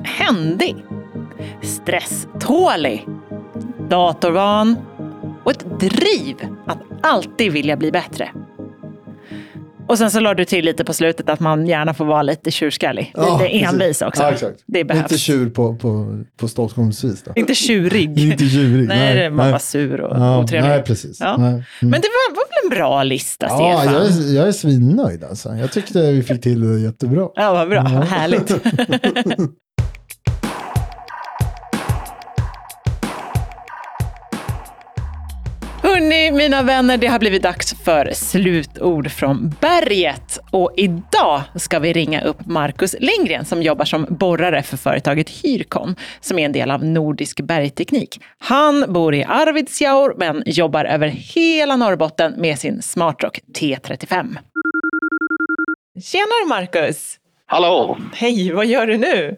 Händig. 0.03 0.75
Stresstålig. 1.61 3.07
Datorvan. 3.89 4.75
Och 5.43 5.51
ett 5.51 5.79
driv 5.79 6.35
att 6.65 6.79
alltid 7.01 7.51
vilja 7.51 7.77
bli 7.77 7.91
bättre. 7.91 8.31
Och 9.87 9.97
sen 9.97 10.11
så 10.11 10.19
la 10.19 10.33
du 10.33 10.45
till 10.45 10.65
lite 10.65 10.83
på 10.83 10.93
slutet 10.93 11.29
att 11.29 11.39
man 11.39 11.67
gärna 11.67 11.93
får 11.93 12.05
vara 12.05 12.21
lite 12.21 12.51
tjurskallig. 12.51 13.11
Ja, 13.15 13.37
lite 13.41 13.49
precis. 13.53 13.67
envis 13.73 14.01
också. 14.01 14.23
Ja, 14.23 14.31
exakt. 14.31 14.59
Det 14.65 14.83
behövs. 14.83 15.03
Inte 15.03 15.17
tjur 15.17 15.49
på, 15.49 15.75
på, 15.75 16.23
på 16.37 16.47
Stockholmsvis 16.47 17.23
då. 17.23 17.31
Inte 17.35 17.55
tjurig. 17.55 18.19
Inte 18.31 18.45
tjurig. 18.49 18.87
Nej, 18.87 19.15
det- 19.15 19.29
man 19.29 19.51
var 19.51 19.59
sur 19.59 20.01
och 20.01 20.17
ja, 20.19 20.39
otrevlig. 20.43 20.69
Nej, 20.69 20.83
precis. 20.83 21.17
Ja. 21.19 21.37
Nej. 21.37 21.49
Mm. 21.49 21.63
Men 21.81 21.91
det 21.91 22.07
var, 22.07 22.35
var 22.35 22.43
väl 22.49 22.71
en 22.71 22.77
bra 22.77 23.03
lista, 23.03 23.45
Ja, 23.49 23.79
Stefan? 23.81 23.93
jag 23.95 24.05
är, 24.05 24.35
jag 24.35 24.47
är 24.47 24.51
svinnöjd 24.51 25.23
alltså. 25.23 25.55
Jag 25.55 25.71
tyckte 25.71 26.11
vi 26.11 26.23
fick 26.23 26.41
till 26.41 26.73
det 26.73 26.79
jättebra. 26.79 27.27
Ja, 27.35 27.53
vad 27.53 27.69
bra. 27.69 27.81
Härligt. 27.81 28.51
mina 36.35 36.63
vänner, 36.63 36.97
det 36.97 37.07
har 37.07 37.19
blivit 37.19 37.43
dags 37.43 37.75
för 37.83 38.11
slutord 38.13 39.11
från 39.11 39.55
berget. 39.61 40.39
Och 40.51 40.73
idag 40.77 41.41
ska 41.55 41.79
vi 41.79 41.93
ringa 41.93 42.21
upp 42.21 42.45
Marcus 42.45 42.95
Lindgren 42.99 43.45
som 43.45 43.63
jobbar 43.63 43.85
som 43.85 44.05
borrare 44.09 44.63
för 44.63 44.77
företaget 44.77 45.29
Hyrkon, 45.29 45.95
som 46.19 46.39
är 46.39 46.45
en 46.45 46.51
del 46.51 46.71
av 46.71 46.85
Nordisk 46.85 47.41
bergteknik. 47.41 48.21
Han 48.37 48.93
bor 48.93 49.15
i 49.15 49.23
Arvidsjaur, 49.23 50.13
men 50.17 50.43
jobbar 50.45 50.85
över 50.85 51.07
hela 51.07 51.75
Norrbotten 51.75 52.33
med 52.37 52.59
sin 52.59 52.81
Smartrock 52.81 53.39
T35. 53.59 54.37
Tjenare 56.03 56.47
Marcus! 56.49 57.15
Hallå! 57.45 57.97
Hej, 58.13 58.51
vad 58.51 58.65
gör 58.65 58.87
du 58.87 58.97
nu? 58.97 59.35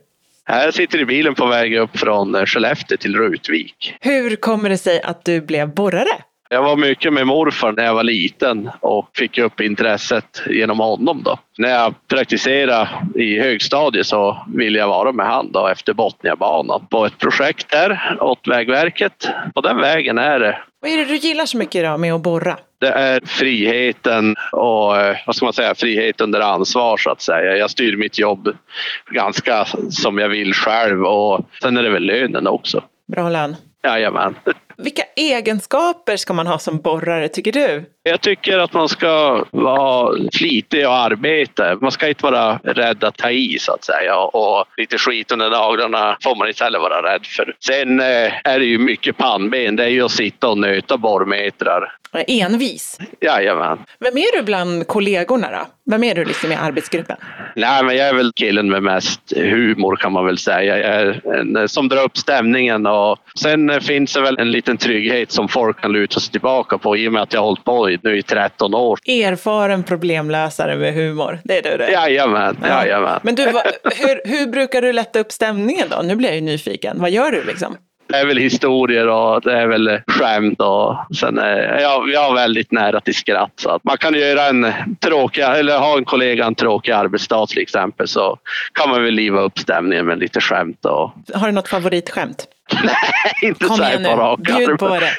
Jag 0.47 0.73
sitter 0.73 0.99
i 0.99 1.05
bilen 1.05 1.35
på 1.35 1.45
väg 1.45 1.77
upp 1.77 1.97
från 1.97 2.45
Skellefteå 2.45 2.97
till 2.97 3.15
Rutvik. 3.15 3.93
Hur 4.01 4.35
kommer 4.35 4.69
det 4.69 4.77
sig 4.77 5.01
att 5.01 5.25
du 5.25 5.41
blev 5.41 5.73
borrare? 5.73 6.23
Jag 6.49 6.63
var 6.63 6.77
mycket 6.77 7.13
med 7.13 7.27
morfar 7.27 7.71
när 7.71 7.83
jag 7.83 7.93
var 7.93 8.03
liten 8.03 8.69
och 8.79 9.09
fick 9.15 9.37
upp 9.37 9.61
intresset 9.61 10.41
genom 10.49 10.79
honom. 10.79 11.23
Då. 11.23 11.39
När 11.57 11.69
jag 11.69 11.93
praktiserade 12.07 12.89
i 13.15 13.39
högstadiet 13.39 14.07
så 14.07 14.45
ville 14.53 14.79
jag 14.79 14.87
vara 14.87 15.11
med 15.11 15.25
han 15.25 15.51
då 15.51 15.67
efter 15.67 15.93
Botniabanan 15.93 16.87
på 16.89 17.05
ett 17.05 17.17
projekt 17.17 17.71
där 17.71 18.17
åt 18.19 18.47
Vägverket. 18.47 19.29
På 19.55 19.61
den 19.61 19.77
vägen 19.77 20.17
är 20.17 20.39
det. 20.39 20.57
Vad 20.81 20.91
är 20.91 20.97
det 20.97 21.05
du 21.05 21.15
gillar 21.15 21.45
så 21.45 21.57
mycket 21.57 21.75
idag 21.75 21.99
med 21.99 22.13
att 22.13 22.21
borra? 22.21 22.57
Det 22.79 22.89
är 22.89 23.21
friheten 23.25 24.35
och 24.51 24.97
eh, 24.97 25.17
vad 25.25 25.35
ska 25.35 25.45
man 25.45 25.53
säga, 25.53 25.75
frihet 25.75 26.21
under 26.21 26.41
ansvar 26.41 26.97
så 26.97 27.09
att 27.09 27.21
säga. 27.21 27.57
Jag 27.57 27.69
styr 27.71 27.97
mitt 27.97 28.19
jobb 28.19 28.49
ganska 29.11 29.65
som 29.89 30.17
jag 30.17 30.29
vill 30.29 30.53
själv 30.53 31.03
och 31.03 31.45
sen 31.61 31.77
är 31.77 31.83
det 31.83 31.89
väl 31.89 32.03
lönen 32.03 32.47
också. 32.47 32.83
Bra 33.07 33.29
lön. 33.29 33.55
Jajamän. 33.83 34.35
Vilka 34.77 35.03
egenskaper 35.17 36.17
ska 36.17 36.33
man 36.33 36.47
ha 36.47 36.59
som 36.59 36.81
borrare, 36.81 37.27
tycker 37.27 37.51
du? 37.51 37.85
Jag 38.03 38.21
tycker 38.21 38.57
att 38.57 38.73
man 38.73 38.89
ska 38.89 39.45
vara 39.51 40.15
flitig 40.33 40.87
och 40.87 40.93
arbeta. 40.95 41.75
Man 41.81 41.91
ska 41.91 42.07
inte 42.07 42.23
vara 42.23 42.59
rädd 42.63 43.03
att 43.03 43.17
ta 43.17 43.31
i 43.31 43.57
så 43.59 43.73
att 43.73 43.83
säga. 43.83 44.15
Och 44.17 44.65
lite 44.77 44.97
skit 44.97 45.31
under 45.31 45.49
naglarna 45.49 46.17
får 46.23 46.35
man 46.35 46.47
inte 46.47 46.63
heller 46.63 46.79
vara 46.79 47.13
rädd 47.13 47.25
för. 47.25 47.55
Sen 47.59 47.99
eh, 47.99 48.33
är 48.43 48.59
det 48.59 48.65
ju 48.65 48.77
mycket 48.77 49.17
pannben. 49.17 49.75
Det 49.75 49.83
är 49.83 49.89
ju 49.89 50.05
att 50.05 50.11
sitta 50.11 50.49
och 50.49 50.57
nöta 50.57 50.97
borrmetrar. 50.97 51.93
Envis. 52.27 52.99
Jajamän. 53.21 53.77
Vem 53.99 54.17
är 54.17 54.37
du 54.37 54.43
bland 54.43 54.87
kollegorna 54.87 55.51
då? 55.51 55.91
Vem 55.91 56.03
är 56.03 56.15
du 56.15 56.25
liksom 56.25 56.51
i 56.51 56.55
arbetsgruppen? 56.55 57.17
Nej, 57.55 57.83
men 57.83 57.95
jag 57.95 58.07
är 58.07 58.13
väl 58.13 58.31
killen 58.35 58.69
med 58.69 58.83
mest 58.83 59.33
humor 59.35 59.95
kan 59.95 60.11
man 60.11 60.25
väl 60.25 60.37
säga. 60.37 60.77
Jag 60.77 60.95
är 60.95 61.21
en, 61.39 61.69
som 61.69 61.89
drar 61.89 62.03
upp 62.03 62.17
stämningen 62.17 62.85
och 62.85 63.19
sen 63.39 63.69
eh, 63.69 63.79
finns 63.79 64.13
det 64.13 64.21
väl 64.21 64.39
en 64.39 64.51
liten 64.51 64.77
trygghet 64.77 65.06
som 65.27 65.47
folk 65.47 65.81
kan 65.81 65.91
luta 65.91 66.19
sig 66.19 66.31
tillbaka 66.31 66.77
på 66.77 66.97
i 66.97 67.07
och 67.07 67.13
med 67.13 67.21
att 67.21 67.33
jag 67.33 67.39
har 67.39 67.45
hållit 67.45 67.63
på 67.63 67.89
nu 68.03 68.17
i 68.17 68.23
13 68.23 68.73
år. 68.75 68.99
Erfaren 69.05 69.83
problemlösare 69.83 70.75
med 70.75 70.93
humor. 70.93 71.39
Det 71.43 71.57
är 71.57 71.71
du 71.71 71.77
det? 71.77 71.91
Jajamän, 71.91 72.57
Ja. 72.61 72.67
jajamän. 72.67 73.19
Men 73.23 73.35
du, 73.35 73.51
vad- 73.51 73.63
hur, 73.97 74.21
hur 74.37 74.47
brukar 74.47 74.81
du 74.81 74.93
lätta 74.93 75.19
upp 75.19 75.31
stämningen 75.31 75.87
då? 75.89 76.01
Nu 76.03 76.15
blir 76.15 76.29
jag 76.29 76.35
ju 76.35 76.41
nyfiken. 76.41 76.97
Vad 77.01 77.09
gör 77.11 77.31
du 77.31 77.43
liksom? 77.43 77.77
Det 78.09 78.15
är 78.17 78.25
väl 78.25 78.37
historier 78.37 79.07
och 79.07 79.41
det 79.41 79.53
är 79.53 79.67
väl 79.67 80.01
skämt 80.07 80.61
och 80.61 80.95
sen 81.15 81.37
är 81.37 81.79
jag, 81.79 82.09
jag 82.09 82.19
har 82.21 82.35
väldigt 82.35 82.71
nära 82.71 83.01
till 83.01 83.15
skratt. 83.15 83.51
Så 83.55 83.69
att 83.69 83.83
man 83.83 83.97
kan 83.97 84.13
göra 84.13 84.45
en 84.45 84.73
tråkig, 84.99 85.41
eller 85.41 85.77
ha 85.77 85.97
en 85.97 86.05
kollega 86.05 86.45
en 86.45 86.55
tråkig 86.55 86.91
arbetsdag 86.91 87.45
till 87.47 87.61
exempel 87.61 88.07
så 88.07 88.37
kan 88.73 88.89
man 88.89 89.03
väl 89.03 89.13
liva 89.13 89.41
upp 89.41 89.59
stämningen 89.59 90.05
med 90.05 90.19
lite 90.19 90.41
skämt 90.41 90.85
och 90.85 91.11
Har 91.33 91.47
du 91.47 91.51
något 91.51 91.67
favoritskämt? 91.67 92.45
inte 93.41 93.65
Kom 93.65 93.77
så 93.77 93.83
här 93.83 94.03
på 94.15 94.21
rak 94.21 94.39
bjud 94.39 94.79
på 94.79 94.87
det. 94.99 95.11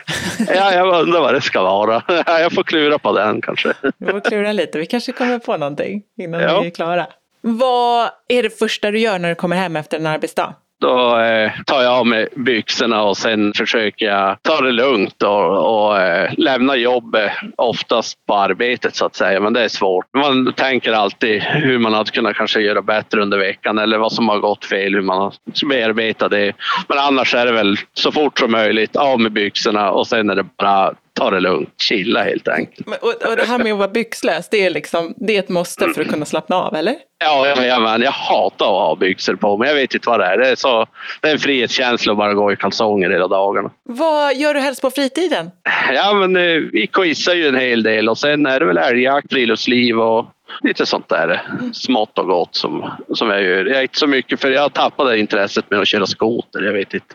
Ja, 0.54 0.72
jag 0.74 1.00
undrar 1.02 1.20
vad 1.20 1.34
det 1.34 1.40
ska 1.40 1.62
vara. 1.62 2.02
Jag 2.26 2.52
får 2.52 2.62
klura 2.62 2.98
på 2.98 3.12
den 3.12 3.40
kanske. 3.40 3.72
Du 3.98 4.06
får 4.06 4.20
klura 4.20 4.52
lite. 4.52 4.78
Vi 4.78 4.86
kanske 4.86 5.12
kommer 5.12 5.38
på 5.38 5.56
någonting 5.56 6.02
innan 6.18 6.40
Ja. 6.40 6.60
vi 6.60 6.66
är 6.66 6.70
klara. 6.70 7.06
Vad 7.40 8.08
är 8.28 8.42
det 8.42 8.58
första 8.58 8.90
du 8.90 8.98
gör 8.98 9.18
när 9.18 9.28
du 9.28 9.34
kommer 9.34 9.56
hem 9.56 9.76
efter 9.76 9.98
en 9.98 10.06
arbetsdag? 10.06 10.54
Då 10.80 11.18
eh, 11.18 11.52
tar 11.66 11.82
jag 11.82 11.92
av 11.92 12.06
mig 12.06 12.28
byxorna 12.36 13.02
och 13.02 13.16
sen 13.16 13.52
försöker 13.56 14.06
jag 14.06 14.42
ta 14.42 14.60
det 14.60 14.72
lugnt 14.72 15.22
och, 15.22 15.86
och 15.86 16.00
eh, 16.00 16.32
lämna 16.36 16.76
jobbet 16.76 17.32
oftast 17.56 18.26
på 18.26 18.34
arbetet 18.34 18.96
så 18.96 19.06
att 19.06 19.16
säga. 19.16 19.40
Men 19.40 19.52
det 19.52 19.64
är 19.64 19.68
svårt. 19.68 20.06
Man 20.16 20.52
tänker 20.52 20.92
alltid 20.92 21.42
hur 21.42 21.78
man 21.78 21.94
hade 21.94 22.10
kunnat 22.10 22.36
kanske 22.36 22.60
göra 22.60 22.82
bättre 22.82 23.22
under 23.22 23.38
veckan 23.38 23.78
eller 23.78 23.98
vad 23.98 24.12
som 24.12 24.28
har 24.28 24.38
gått 24.38 24.64
fel, 24.64 24.94
hur 24.94 25.02
man 25.02 25.18
har 25.18 25.32
bearbetat 25.68 26.30
det. 26.30 26.52
Men 26.88 26.98
annars 26.98 27.34
är 27.34 27.46
det 27.46 27.52
väl 27.52 27.76
så 27.94 28.12
fort 28.12 28.38
som 28.38 28.50
möjligt 28.50 28.96
av 28.96 29.20
med 29.20 29.32
byxorna 29.32 29.90
och 29.90 30.06
sen 30.06 30.30
är 30.30 30.34
det 30.34 30.46
bara 30.58 30.94
ta 31.18 31.30
det 31.30 31.40
lugnt, 31.40 31.74
chilla 31.82 32.22
helt 32.22 32.48
enkelt. 32.48 32.86
Men- 32.86 32.98
Och, 33.02 33.30
och 33.30 33.36
det 33.36 33.44
här 33.44 33.58
med 33.58 33.72
att 33.72 33.78
vara 33.78 33.88
byxlös, 33.88 34.48
det 34.50 34.66
är, 34.66 34.70
liksom, 34.70 35.14
det 35.16 35.36
är 35.36 35.38
ett 35.38 35.48
måste 35.48 35.88
för 35.88 36.00
att 36.02 36.08
kunna 36.08 36.24
slappna 36.24 36.56
av, 36.56 36.74
eller? 36.74 36.94
Ja, 37.24 37.46
ja, 37.64 37.78
men 37.80 38.02
jag 38.02 38.10
hatar 38.12 38.66
att 38.66 38.70
ha 38.88 38.96
byxor 38.96 39.34
på 39.34 39.56
mig. 39.56 39.68
Jag 39.68 39.74
vet 39.74 39.94
inte 39.94 40.08
vad 40.08 40.20
det 40.20 40.26
är. 40.26 40.38
Det 40.38 40.48
är, 40.48 40.54
så, 40.56 40.86
det 41.20 41.28
är 41.28 41.32
en 41.32 41.38
frihetskänsla 41.38 42.12
att 42.12 42.18
bara 42.18 42.34
gå 42.34 42.52
i 42.52 42.56
kalsonger 42.56 43.10
hela 43.10 43.28
dagarna. 43.28 43.70
Vad 43.84 44.36
gör 44.36 44.54
du 44.54 44.60
helst 44.60 44.82
på 44.82 44.90
fritiden? 44.90 45.50
Ja, 45.94 46.12
men 46.12 46.36
eh, 46.36 46.62
vi 46.72 46.86
quizar 46.86 47.34
ju 47.34 47.48
en 47.48 47.56
hel 47.58 47.82
del 47.82 48.08
och 48.08 48.18
sen 48.18 48.46
är 48.46 48.60
det 48.60 48.66
väl 48.66 48.78
älgjakt, 48.78 49.32
friluftsliv 49.32 50.00
och 50.00 50.26
lite 50.62 50.86
sånt 50.86 51.08
där 51.08 51.42
smått 51.72 52.18
och 52.18 52.26
gott 52.26 52.54
som, 52.54 52.90
som 53.14 53.30
jag 53.30 53.42
gör. 53.42 53.64
Jag 53.64 53.78
är 53.78 53.82
inte 53.82 53.98
så 53.98 54.06
mycket 54.06 54.40
för 54.40 54.50
jag 54.50 54.72
tappade 54.72 55.18
intresset 55.18 55.70
med 55.70 55.80
att 55.80 55.88
köra 55.88 56.06
skoter. 56.06 56.62
Jag 56.62 56.72
vet 56.72 56.94
inte. 56.94 57.14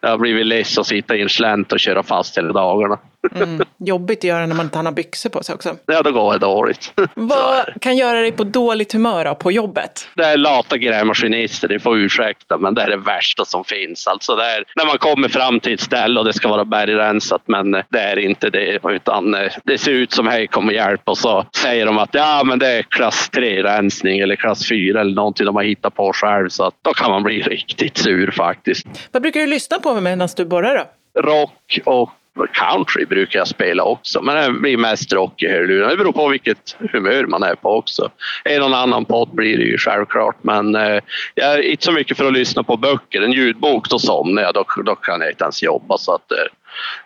Jag 0.00 0.08
har 0.10 0.18
blivit 0.18 0.46
less 0.46 0.78
att 0.78 0.86
sitta 0.86 1.16
i 1.16 1.22
en 1.22 1.28
slänt 1.28 1.72
och 1.72 1.80
köra 1.80 2.02
fast 2.02 2.38
hela 2.38 2.52
dagarna. 2.52 2.98
Mm, 3.34 3.66
jobbigt 3.78 4.18
att 4.18 4.24
göra 4.24 4.46
när 4.46 4.54
man 4.54 4.66
inte 4.66 4.78
har 4.78 4.92
byxor 4.92 5.30
på 5.30 5.42
sig 5.42 5.54
också. 5.54 5.76
Ja, 5.86 6.02
då 6.02 6.12
går 6.12 6.32
det 6.32 6.38
dåligt. 6.38 6.92
Vad 7.14 7.80
kan 7.80 7.96
göra 7.96 8.20
dig 8.20 8.32
på 8.32 8.44
dåligt 8.44 8.92
humör 8.92 9.24
då, 9.24 9.34
på 9.34 9.52
jobbet? 9.52 10.08
Det 10.14 10.24
är 10.24 10.36
lata 10.36 10.78
grävmaskinister, 10.78 11.68
ni 11.68 11.78
får 11.78 11.98
ursäkta, 11.98 12.58
men 12.58 12.74
det 12.74 12.82
är 12.82 12.90
det 12.90 12.96
värsta 12.96 13.44
som 13.44 13.64
finns. 13.64 14.06
Alltså 14.06 14.36
det 14.36 14.44
är 14.44 14.64
när 14.76 14.86
man 14.86 14.98
kommer 14.98 15.28
fram 15.28 15.60
till 15.60 15.74
ett 15.74 15.80
ställe 15.80 16.20
och 16.20 16.26
det 16.26 16.32
ska 16.32 16.48
vara 16.48 16.64
bergrensat, 16.64 17.42
men 17.46 17.70
det 17.70 18.00
är 18.00 18.18
inte 18.18 18.50
det. 18.50 18.80
Utan 18.84 19.34
eh, 19.34 19.52
det 19.64 19.78
ser 19.78 19.92
ut 19.92 20.12
som 20.12 20.26
hej 20.26 20.46
kom 20.46 20.66
och 20.66 20.74
hjälp 20.74 21.02
och 21.04 21.18
så 21.18 21.46
säger 21.56 21.86
de 21.86 21.98
att 21.98 22.10
ja, 22.12 22.42
men 22.44 22.58
det 22.58 22.68
är 22.68 22.82
klass 22.82 23.30
3-rensning 23.32 24.18
eller 24.18 24.36
klass 24.36 24.68
4 24.68 25.00
eller 25.00 25.14
någonting 25.14 25.46
de 25.46 25.56
har 25.56 25.62
hittat 25.62 25.94
på 25.94 26.12
själv. 26.12 26.48
Så 26.48 26.64
att 26.64 26.74
då 26.82 26.92
kan 26.92 27.10
man 27.10 27.22
bli 27.22 27.42
riktigt 27.42 27.98
sur 27.98 28.30
faktiskt. 28.30 28.86
Vad 29.12 29.22
brukar 29.22 29.40
du 29.40 29.46
lyssna 29.46 29.78
på 29.78 30.00
medan 30.00 30.28
du 30.36 30.44
borrar 30.44 30.76
då? 30.76 31.20
Rock 31.22 31.78
och 31.84 32.10
Country 32.52 33.04
brukar 33.06 33.38
jag 33.38 33.48
spela 33.48 33.82
också, 33.82 34.22
men 34.22 34.52
det 34.54 34.60
blir 34.60 34.76
mest 34.76 35.12
rock 35.12 35.42
i 35.42 35.48
hörlurarna. 35.48 35.90
Det 35.90 35.96
beror 35.96 36.12
på 36.12 36.28
vilket 36.28 36.76
humör 36.92 37.24
man 37.26 37.42
är 37.42 37.54
på 37.54 37.76
också. 37.76 38.10
En 38.44 38.62
och 38.62 38.76
annan 38.78 39.04
podd 39.04 39.28
blir 39.34 39.58
det 39.58 39.64
ju 39.64 39.78
självklart, 39.78 40.36
men 40.42 40.74
eh, 40.74 41.00
jag 41.34 41.54
är 41.54 41.62
inte 41.62 41.84
så 41.84 41.92
mycket 41.92 42.16
för 42.16 42.24
att 42.26 42.32
lyssna 42.32 42.62
på 42.62 42.76
böcker. 42.76 43.22
En 43.22 43.32
ljudbok, 43.32 43.88
då 43.90 43.98
somnar 43.98 44.42
jag. 44.42 44.54
Då, 44.54 44.64
då 44.84 44.94
kan 44.94 45.20
jag 45.20 45.30
inte 45.30 45.44
ens 45.44 45.62
jobba. 45.62 45.98
Så 45.98 46.14
att, 46.14 46.32
eh, 46.32 46.38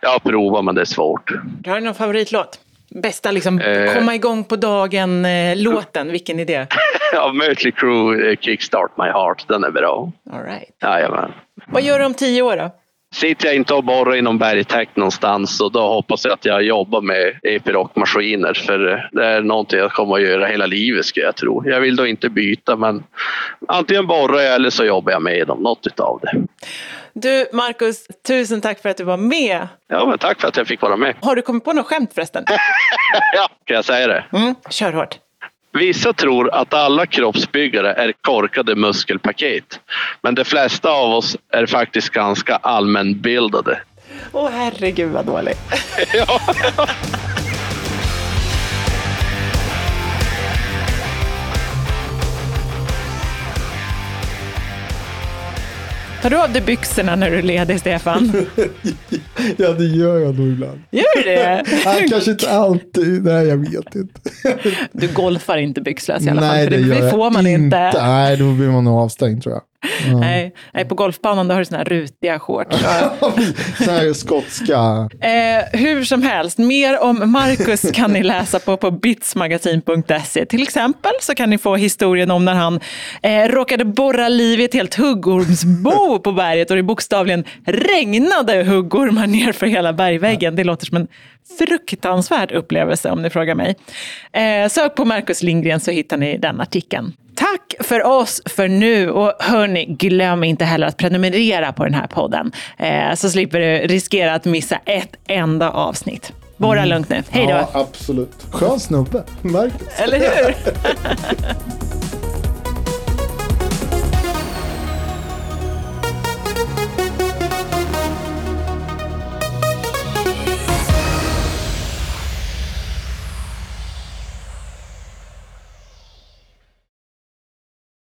jag 0.01 0.11
har 0.11 0.19
provat, 0.19 0.65
men 0.65 0.75
det 0.75 0.81
är 0.81 0.85
svårt. 0.85 1.31
Har 1.67 1.75
du 1.75 1.81
någon 1.81 1.95
favoritlåt? 1.95 2.59
Bästa 2.91 3.31
liksom, 3.31 3.61
Eh. 3.61 3.95
komma 3.95 4.15
igång 4.15 4.45
på 4.45 4.57
dagen-låten, 4.57 6.13
vilken 6.13 6.41
är 6.41 6.45
det? 6.45 6.67
Ja, 7.13 7.33
Mötley 7.33 7.73
Crüe, 7.73 8.31
eh, 8.31 8.37
Kickstart 8.37 8.91
My 8.97 9.05
Heart, 9.05 9.45
den 9.49 9.65
är 9.65 9.71
bra. 9.71 10.13
All 10.33 10.43
right. 10.43 10.69
Jajamän. 10.83 11.33
Vad 11.67 11.83
gör 11.83 11.99
du 11.99 12.05
om 12.05 12.15
tio 12.15 12.43
år 12.43 12.57
då? 12.57 12.71
Sitter 13.15 13.47
jag 13.47 13.55
inte 13.55 13.75
och 13.75 13.85
borrar 13.85 14.17
i 14.17 14.23
någon 14.23 14.39
bergtäkt 14.39 14.97
någonstans 14.97 15.61
och 15.61 15.73
då 15.73 15.81
hoppas 15.81 16.25
jag 16.25 16.33
att 16.35 16.45
jag 16.45 16.63
jobbar 16.63 17.01
med 17.01 17.41
Epiroc-maskiner 17.43 18.55
för 18.55 19.09
det 19.13 19.25
är 19.25 19.43
någonting 19.43 19.79
jag 19.79 19.93
kommer 19.93 20.15
att 20.15 20.23
göra 20.23 20.47
hela 20.47 20.67
livet 20.67 21.07
skulle 21.07 21.27
jag 21.27 21.37
tro. 21.37 21.69
Jag 21.69 21.81
vill 21.81 21.97
då 21.97 22.07
inte 22.07 22.29
byta 22.29 22.77
men 22.77 23.05
antingen 23.69 24.07
borrar 24.07 24.41
jag 24.41 24.55
eller 24.55 24.71
så 24.71 24.85
jobbar 24.85 25.13
jag 25.13 25.23
med 25.23 25.47
dem, 25.47 25.63
något 25.63 25.87
utav 25.87 26.21
det. 26.23 26.33
Du, 27.13 27.47
Marcus, 27.53 28.07
tusen 28.27 28.61
tack 28.61 28.83
för 28.83 28.89
att 28.89 28.97
du 28.97 29.05
var 29.05 29.17
med. 29.17 29.69
Ja, 29.89 30.07
men 30.07 30.19
tack 30.19 30.41
för 30.41 30.49
att 30.49 30.57
jag 30.57 30.67
fick 30.67 30.83
vara 30.83 30.97
med. 30.97 31.15
Har 31.21 31.37
du 31.37 31.43
kommit 31.43 31.65
på 31.65 31.73
något 31.73 31.87
skämt 31.87 32.15
förresten? 32.15 32.45
Ja, 33.35 33.49
kan 33.65 33.75
jag 33.75 33.85
säga 33.85 34.07
det? 34.07 34.25
Mm, 34.33 34.55
kör 34.71 34.93
hårt. 34.93 35.19
Vissa 35.73 36.13
tror 36.13 36.55
att 36.55 36.75
alla 36.75 37.07
kroppsbyggare 37.07 37.93
är 37.93 38.13
korkade 38.21 38.77
muskelpaket. 38.77 39.81
Men 40.23 40.35
de 40.35 40.45
flesta 40.45 40.91
av 40.91 41.11
oss 41.13 41.37
är 41.53 41.67
faktiskt 41.67 42.11
ganska 42.11 42.57
allmänbildade. 42.57 43.79
Åh 44.33 44.51
herregud 44.53 45.11
vad 45.11 45.27
dålig. 45.27 45.55
Tar 56.23 56.31
du 56.31 56.43
av 56.43 56.53
dig 56.53 56.63
byxorna 56.63 57.17
när 57.17 57.31
du 57.31 57.39
är 57.39 57.43
ledig, 57.43 57.81
Stefan? 57.81 58.33
Ja, 59.57 59.73
det 59.73 59.85
gör 59.85 60.19
jag 60.19 60.39
nog 60.39 60.49
ibland. 60.49 60.81
Gör 60.91 61.17
du 61.17 61.31
det? 61.31 61.65
Nej, 61.85 62.09
kanske 62.09 62.31
inte 62.31 62.51
alltid. 62.51 63.25
Nej, 63.25 63.47
jag 63.47 63.57
vet 63.57 63.95
inte. 63.95 64.21
Du 64.93 65.09
golfar 65.13 65.57
inte 65.57 65.81
byxlös 65.81 66.27
i 66.27 66.31
alla 66.31 66.41
fall, 66.41 66.51
Nej, 66.51 66.65
för 66.65 66.71
det, 66.71 67.01
det 67.01 67.11
får 67.11 67.31
man 67.31 67.47
inte. 67.47 67.93
Nej, 67.95 68.37
då 68.37 68.53
blir 68.53 68.69
man 68.69 68.85
nog 68.85 68.99
avstängd 68.99 69.43
tror 69.43 69.55
jag. 69.55 69.63
Nej, 70.21 70.55
nej, 70.75 70.85
på 70.85 70.95
golfbanan 70.95 71.49
då 71.49 71.55
har 71.55 71.59
du 71.59 71.65
såna 71.65 71.79
här 71.79 71.85
rutiga 71.85 72.39
shorts. 72.39 72.77
Så 73.85 73.91
här 73.91 74.13
skotska. 74.13 75.09
Eh, 75.21 75.81
hur 75.81 76.05
som 76.05 76.23
helst, 76.23 76.59
mer 76.59 77.03
om 77.03 77.33
Marcus 77.33 77.91
kan 77.91 78.13
ni 78.13 78.23
läsa 78.23 78.59
på, 78.59 78.77
på 78.77 78.91
bitsmagasin.se. 78.91 80.47
Till 80.47 80.63
exempel 80.63 81.13
så 81.21 81.35
kan 81.35 81.51
ni 81.51 81.59
få 81.59 81.77
historien 81.77 82.31
om 82.31 82.45
när 82.45 82.55
han 82.55 82.81
eh, 83.23 83.49
råkade 83.49 83.85
borra 83.85 84.29
liv 84.29 84.61
i 84.61 84.65
ett 84.65 84.75
helt 84.75 84.95
huggormsbo 84.95 86.19
på 86.25 86.33
berget 86.33 86.71
och 86.71 86.77
det 86.77 86.83
bokstavligen 86.83 87.45
regnade 87.65 88.65
huggormar 88.65 89.27
ner 89.27 89.53
för 89.53 89.67
hela 89.67 89.93
bergväggen. 89.93 90.57
Det 90.57 90.65
låter 90.65 90.87
som 90.87 90.97
en 90.97 91.09
fruktansvärd 91.59 92.53
upplevelse 92.53 93.11
om 93.11 93.23
ni 93.23 93.31
frågar 93.31 93.55
mig. 93.55 93.77
Eh, 94.33 94.69
sök 94.69 94.95
på 94.95 95.05
Marcus 95.05 95.43
Lindgren 95.43 95.81
så 95.81 95.91
hittar 95.91 96.17
ni 96.17 96.39
den 96.39 96.61
artikeln. 96.61 97.13
Tack 97.39 97.75
för 97.81 98.07
oss 98.07 98.43
för 98.47 98.69
nu 98.69 99.11
och 99.11 99.33
hörni, 99.41 99.85
glöm 99.85 100.45
inte 100.45 100.65
heller 100.65 100.87
att 100.87 100.97
prenumerera 100.97 101.73
på 101.73 101.85
den 101.85 101.95
här 101.95 102.07
podden 102.07 102.53
eh, 102.79 103.15
så 103.15 103.31
slipper 103.31 103.61
du 103.61 103.87
riskera 103.87 104.35
att 104.35 104.45
missa 104.45 104.77
ett 104.85 105.17
enda 105.27 105.71
avsnitt. 105.71 106.33
Borra 106.57 106.85
lugnt 106.85 107.09
nu, 107.09 107.23
hej 107.31 107.47
då! 107.47 107.51
Ja, 107.51 107.71
absolut. 107.73 108.47
Skön 108.51 108.81
snubbe. 108.81 109.23
Marcus. 109.43 109.89
Eller 109.99 110.19
hur? 110.19 110.55